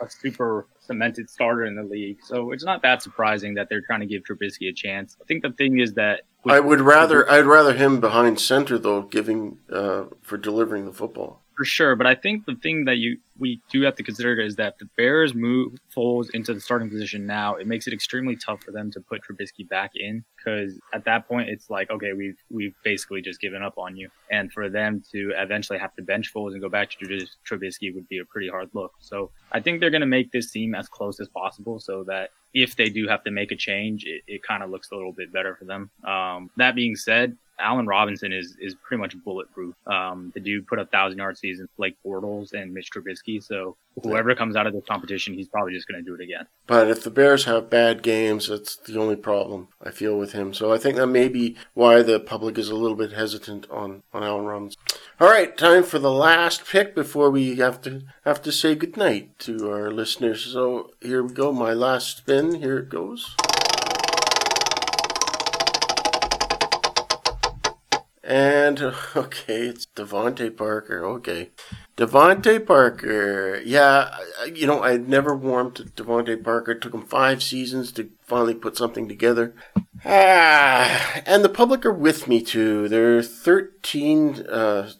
[0.00, 2.18] a, super cemented starter in the league.
[2.22, 5.16] So it's not that surprising that they're trying to give Trubisky a chance.
[5.20, 9.02] I think the thing is that I would rather I'd rather him behind center though,
[9.02, 11.96] giving uh, for delivering the football for sure.
[11.96, 14.86] But I think the thing that you we do have to consider is that the
[14.96, 17.56] Bears move Foles into the starting position now.
[17.56, 21.28] It makes it extremely tough for them to put Trubisky back in because at that
[21.28, 25.02] point it's like, okay, we've we've basically just given up on you, and for them
[25.12, 28.48] to eventually have to bench Foles and go back to Trubisky would be a pretty
[28.48, 28.92] hard look.
[29.00, 32.30] So I think they're going to make this team as close as possible so that
[32.56, 35.12] if they do have to make a change, it, it kind of looks a little
[35.12, 35.90] bit better for them.
[36.02, 39.74] Um, that being said, Allen Robinson is is pretty much bulletproof.
[39.86, 43.42] Um, the dude put up thousand yard seasons like Bortles and Mitch Trubisky.
[43.42, 46.46] So whoever comes out of this competition, he's probably just going to do it again.
[46.66, 50.52] But if the Bears have bad games, that's the only problem I feel with him.
[50.52, 54.02] So I think that may be why the public is a little bit hesitant on
[54.12, 54.80] on Allen Robinson.
[55.18, 59.38] All right, time for the last pick before we have to have to say goodnight
[59.38, 60.44] to our listeners.
[60.44, 61.52] So here we go.
[61.52, 62.56] My last spin.
[62.56, 63.34] Here it goes.
[68.26, 68.80] And
[69.16, 71.06] okay, it's DeVante Parker.
[71.06, 71.50] Okay,
[71.96, 73.62] DeVante Parker.
[73.64, 74.18] Yeah,
[74.52, 76.72] you know I never warmed to DeVante Parker.
[76.72, 79.54] It took him five seasons to finally put something together.
[80.04, 82.88] Ah, and the public are with me too.
[82.88, 84.90] They're thirteen uh,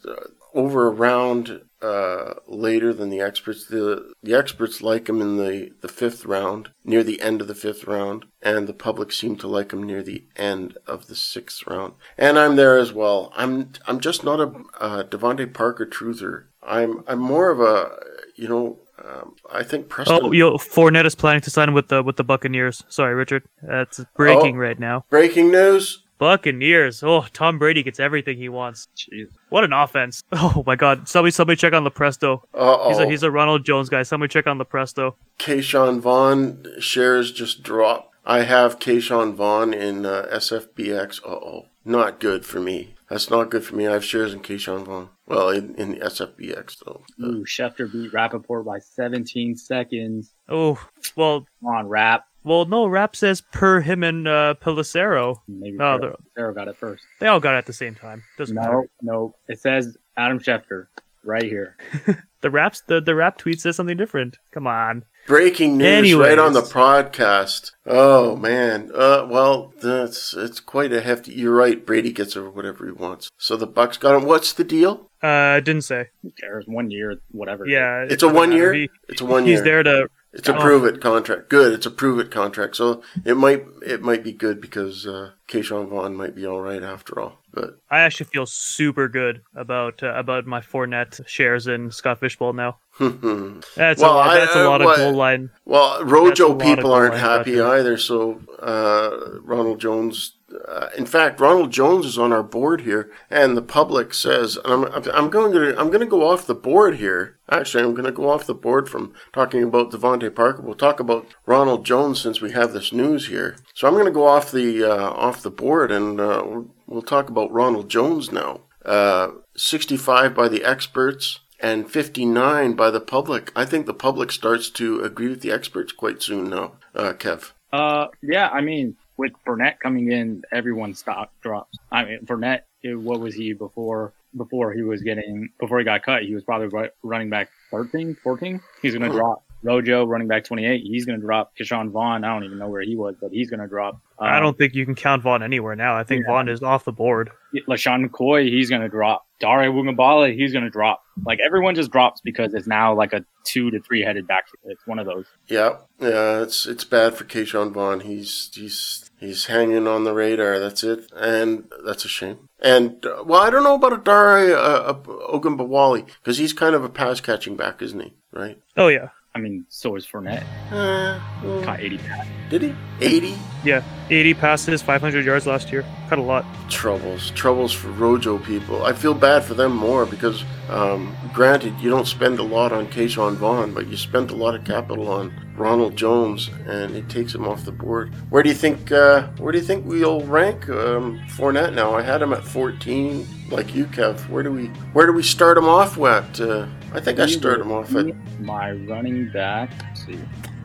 [0.54, 3.66] over a round uh, later than the experts.
[3.66, 7.54] The the experts like him in the, the fifth round, near the end of the
[7.54, 11.66] fifth round, and the public seem to like him near the end of the sixth
[11.66, 11.94] round.
[12.16, 13.32] And I'm there as well.
[13.36, 16.44] I'm I'm just not a uh, DeVante Parker truther.
[16.62, 17.90] I'm I'm more of a
[18.36, 18.80] you know.
[19.04, 20.18] Um, I think Preston.
[20.22, 22.82] Oh, yo, Fournette is planning to sign with the with the Buccaneers.
[22.88, 23.42] Sorry, Richard.
[23.62, 24.60] That's breaking Oh.
[24.60, 25.04] right now.
[25.10, 26.02] Breaking news.
[26.18, 27.02] Buccaneers.
[27.02, 28.88] Oh, Tom Brady gets everything he wants.
[28.96, 29.28] Jeez.
[29.48, 30.22] What an offense!
[30.32, 31.08] Oh my God!
[31.08, 32.42] Somebody, somebody check on Lepresto.
[32.54, 33.08] Uh He's a oh.
[33.08, 34.02] he's a Ronald Jones guy.
[34.02, 35.14] Somebody check on Lepresto.
[35.38, 38.14] Ke'Shawn Vaughn shares just dropped.
[38.24, 41.20] I have Ke'Shawn Vaughn in uh, SFBX.
[41.24, 41.66] Uh oh.
[41.84, 42.94] Not good for me.
[43.08, 43.86] That's not good for me.
[43.86, 45.10] I have shares in Ke'Shawn Vaughn.
[45.26, 47.02] Well, in, in the SFBX, though.
[47.22, 50.32] Uh, Ooh, Schefter beat Rappaport by 17 seconds.
[50.48, 52.24] Oh, well, Come on, Rap.
[52.46, 52.86] Well, no.
[52.86, 55.40] Rap says per him and uh, Pelissero.
[55.48, 57.04] Maybe No, Sarah, Sarah got it first.
[57.20, 58.22] They all got it at the same time.
[58.38, 58.88] Doesn't matter.
[59.02, 59.34] No, no.
[59.48, 60.86] It says Adam Schefter
[61.24, 61.76] right here.
[62.42, 64.38] The raps, the the rap tweet says something different.
[64.52, 65.04] Come on.
[65.26, 66.72] breaking news right on the Anyways.
[66.72, 67.72] podcast.
[67.84, 68.90] Oh man.
[68.94, 71.32] Uh, well, that's it's quite a hefty.
[71.32, 71.84] You're right.
[71.84, 73.30] Brady gets over whatever he wants.
[73.36, 74.26] So the Bucs got him.
[74.28, 75.10] What's the deal?
[75.22, 76.10] Uh, didn't say.
[76.22, 76.66] Who cares?
[76.68, 77.66] One year, whatever.
[77.66, 78.60] Yeah, it It's a one matter.
[78.62, 78.72] year.
[78.74, 79.64] He- It's a one he's year.
[79.64, 80.08] there to.
[80.38, 80.60] It's a Oh.
[80.60, 81.48] prove it contract.
[81.48, 81.72] Good.
[81.72, 82.76] It's a prove it contract.
[82.76, 86.82] So it might it might be good because uh, Ke'Shawn Vaughn might be all right
[86.82, 87.38] after all.
[87.54, 92.52] But I actually feel super good about uh, about my Fournette shares in Scott Fishbowl
[92.52, 92.76] now.
[93.00, 94.34] That's Well, a lot.
[94.34, 95.50] That's a uh, lot what- of goal line.
[95.64, 97.96] well, a Rojo people aren't happy either.
[97.96, 100.35] So uh, Ronald Jones.
[100.66, 104.86] Uh, in fact, Ronald Jones is on our board here, and the public says, and
[104.86, 107.38] I'm, I'm going to I'm going to go off the board here.
[107.50, 110.62] Actually, I'm going to go off the board from talking about DeVante Parker.
[110.62, 113.56] We'll talk about Ronald Jones since we have this news here.
[113.74, 117.02] So I'm going to go off the uh, off the board, and uh, we'll- we'll
[117.02, 118.60] talk about Ronald Jones now.
[118.84, 123.50] Uh, 65 by the experts and 59 by the public.
[123.56, 126.72] I think the public starts to agree with the experts quite soon now.
[126.94, 127.52] Uh, Kev.
[127.72, 128.48] Uh, yeah.
[128.50, 131.78] I mean, with Fournette coming in, everyone's stock drops.
[131.90, 134.12] I mean, Fournette, what was he before?
[134.36, 138.60] Before he was getting, before he got cut, he was probably running back 13, 14.
[138.82, 139.42] He's going to drop.
[139.62, 140.82] Rojo, running back 28.
[140.82, 141.52] He's going to drop.
[141.58, 143.98] Ke'Shawn Vaughn, I don't even know where he was, but he's going to drop.
[144.18, 145.96] I Um, don't think you can count Vaughn anywhere now.
[145.96, 146.32] I think yeah.
[146.32, 147.30] Vaughn is off the board.
[147.66, 149.26] LeSean McCoy, he's going to drop.
[149.40, 151.02] Dare Ogunbowale, he's going to drop.
[151.24, 154.44] Like everyone just drops because it's now like a two to three headed back.
[154.64, 155.24] It's one of those.
[155.48, 158.00] Yeah, yeah, it's it's bad for Ke'Shawn Vaughn.
[158.00, 160.58] He's he's he's hanging on the radar.
[160.58, 162.48] That's it, and that's a shame.
[162.60, 164.94] And uh, well, I don't know about Adare uh,
[165.32, 168.14] Ogunbowale because he's kind of a pass catching back, isn't he?
[168.32, 168.60] Right?
[168.76, 170.44] Oh yeah, I mean, so is Fournette.
[170.70, 172.26] Uh, well, Caught 80 pass.
[172.50, 172.74] did he?
[173.00, 173.82] Eighty yeah.
[174.08, 175.84] 80 passes, 500 yards last year.
[176.08, 176.44] Cut a lot.
[176.70, 178.84] troubles, troubles for Rojo people.
[178.84, 182.86] I feel bad for them more because, um, granted, you don't spend a lot on
[182.86, 187.34] Ke'Shawn Vaughn, but you spent a lot of capital on Ronald Jones, and it takes
[187.34, 188.12] him off the board.
[188.30, 188.92] Where do you think?
[188.92, 191.94] Uh, where do you think we'll rank um, Fournette now?
[191.94, 194.28] I had him at 14, like you, Kev.
[194.28, 194.66] Where do we?
[194.92, 196.40] Where do we start him off at?
[196.40, 198.06] Uh, I think I start him off at
[198.40, 199.70] My running back.
[199.82, 200.18] Let's see.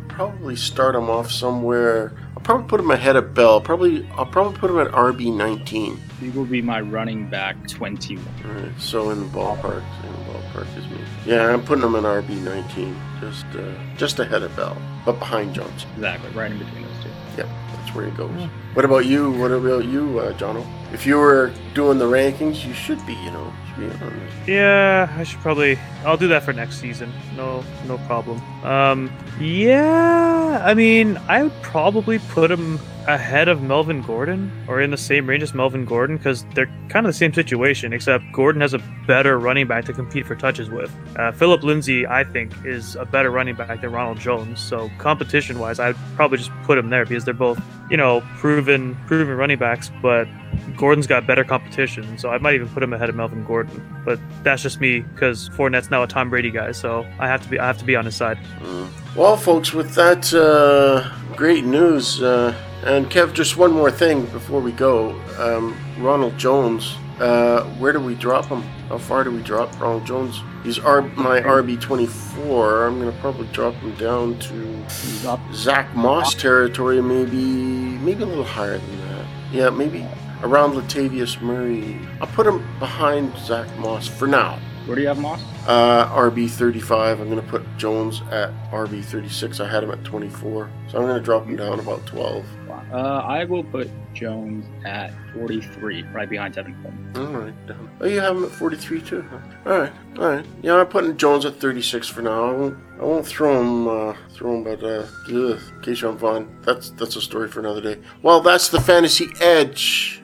[0.07, 2.13] probably start him off somewhere.
[2.35, 3.61] I'll probably put him ahead of Bell.
[3.61, 5.99] Probably I'll probably put him at RB 19.
[6.19, 8.23] He will be my running back 21.
[8.45, 11.00] Alright, so in the ballpark, in the ballpark is me.
[11.25, 15.53] Yeah, I'm putting him in RB 19, just uh, just ahead of Bell, but behind
[15.53, 15.85] Jones.
[15.95, 17.09] Exactly, right in between those two.
[17.37, 18.31] Yep, that's where he goes.
[18.73, 19.31] What about you?
[19.31, 20.65] What about you, uh, Jono?
[20.93, 24.47] If you were doing the rankings, you should be, you know, should be on this.
[24.47, 25.77] Yeah, I should probably.
[26.05, 27.11] I'll do that for next season.
[27.35, 28.41] No, no problem.
[28.65, 34.91] Um, yeah, I mean, I would probably put him ahead of Melvin Gordon or in
[34.91, 38.61] the same range as Melvin Gordon because they're kind of the same situation, except Gordon
[38.61, 40.95] has a better running back to compete for touches with.
[41.17, 44.59] Uh, Philip Lindsay, I think, is a better running back than Ronald Jones.
[44.59, 47.59] So competition-wise, I'd probably just put him there because they're both,
[47.89, 50.27] you know, proven proven running backs, but
[50.75, 53.85] Gordon's got better competition, so I might even put him ahead of Melvin Gordon.
[54.03, 57.49] But that's just me because Fournette's now a Tom Brady guy, so I have to
[57.49, 58.37] be I have to be on his side.
[58.59, 59.15] Mm.
[59.15, 64.61] Well, folks, with that uh, great news, uh, and Kev, just one more thing before
[64.61, 65.11] we go.
[65.37, 68.63] Um, Ronald Jones, uh, where do we drop him?
[68.89, 70.41] How far do we drop Ronald Jones?
[70.63, 72.87] He's R- my RB 24.
[72.87, 74.89] I'm going to probably drop him down to
[75.53, 77.43] Zach Moss territory, maybe
[77.99, 79.25] maybe a little higher than that.
[79.51, 80.07] Yeah, maybe
[80.43, 81.97] around Latavius Murray.
[82.19, 84.59] I'll put him behind Zach Moss for now.
[84.85, 85.41] Where do you have Moss?
[85.67, 87.19] Uh, RB 35.
[87.19, 89.59] I'm going to put Jones at RB 36.
[89.59, 90.69] I had him at 24.
[90.87, 92.45] So I'm going to drop him down about 12.
[92.91, 97.15] Uh, I will put Jones at 43, right behind Tevin Coleman.
[97.15, 97.67] All right.
[97.67, 97.89] Down.
[98.01, 99.21] Oh, you have him at 43 too?
[99.21, 99.37] Huh?
[99.65, 99.93] All right.
[100.17, 100.45] All right.
[100.61, 102.49] Yeah, I'm putting Jones at 36 for now.
[102.49, 106.53] I won't, I won't throw him, uh, throw him, but, uh, ugh, Ke'Shawn Vaughn.
[106.63, 108.01] That's, that's a story for another day.
[108.21, 110.20] Well, that's the Fantasy Edge.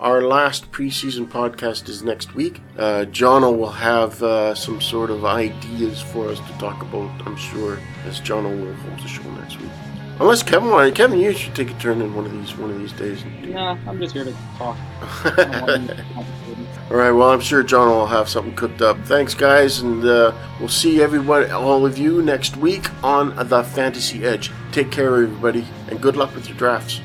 [0.00, 2.62] Our last preseason podcast is next week.
[2.78, 7.36] Uh, Jono will have uh, some sort of ideas for us to talk about, I'm
[7.36, 9.70] sure, as Jono will host the show next week.
[10.18, 12.78] Unless Kevin wanted, Kevin, you should take a turn in one of these one of
[12.78, 13.22] these days.
[13.42, 14.78] Nah, I'm just here to talk.
[16.90, 17.10] All right.
[17.12, 18.98] Well, I'm sure John will have something cooked up.
[19.04, 24.24] Thanks, guys, and uh, we'll see everyone, all of you, next week on the Fantasy
[24.24, 24.50] Edge.
[24.72, 27.02] Take care, everybody, and good luck with your drafts.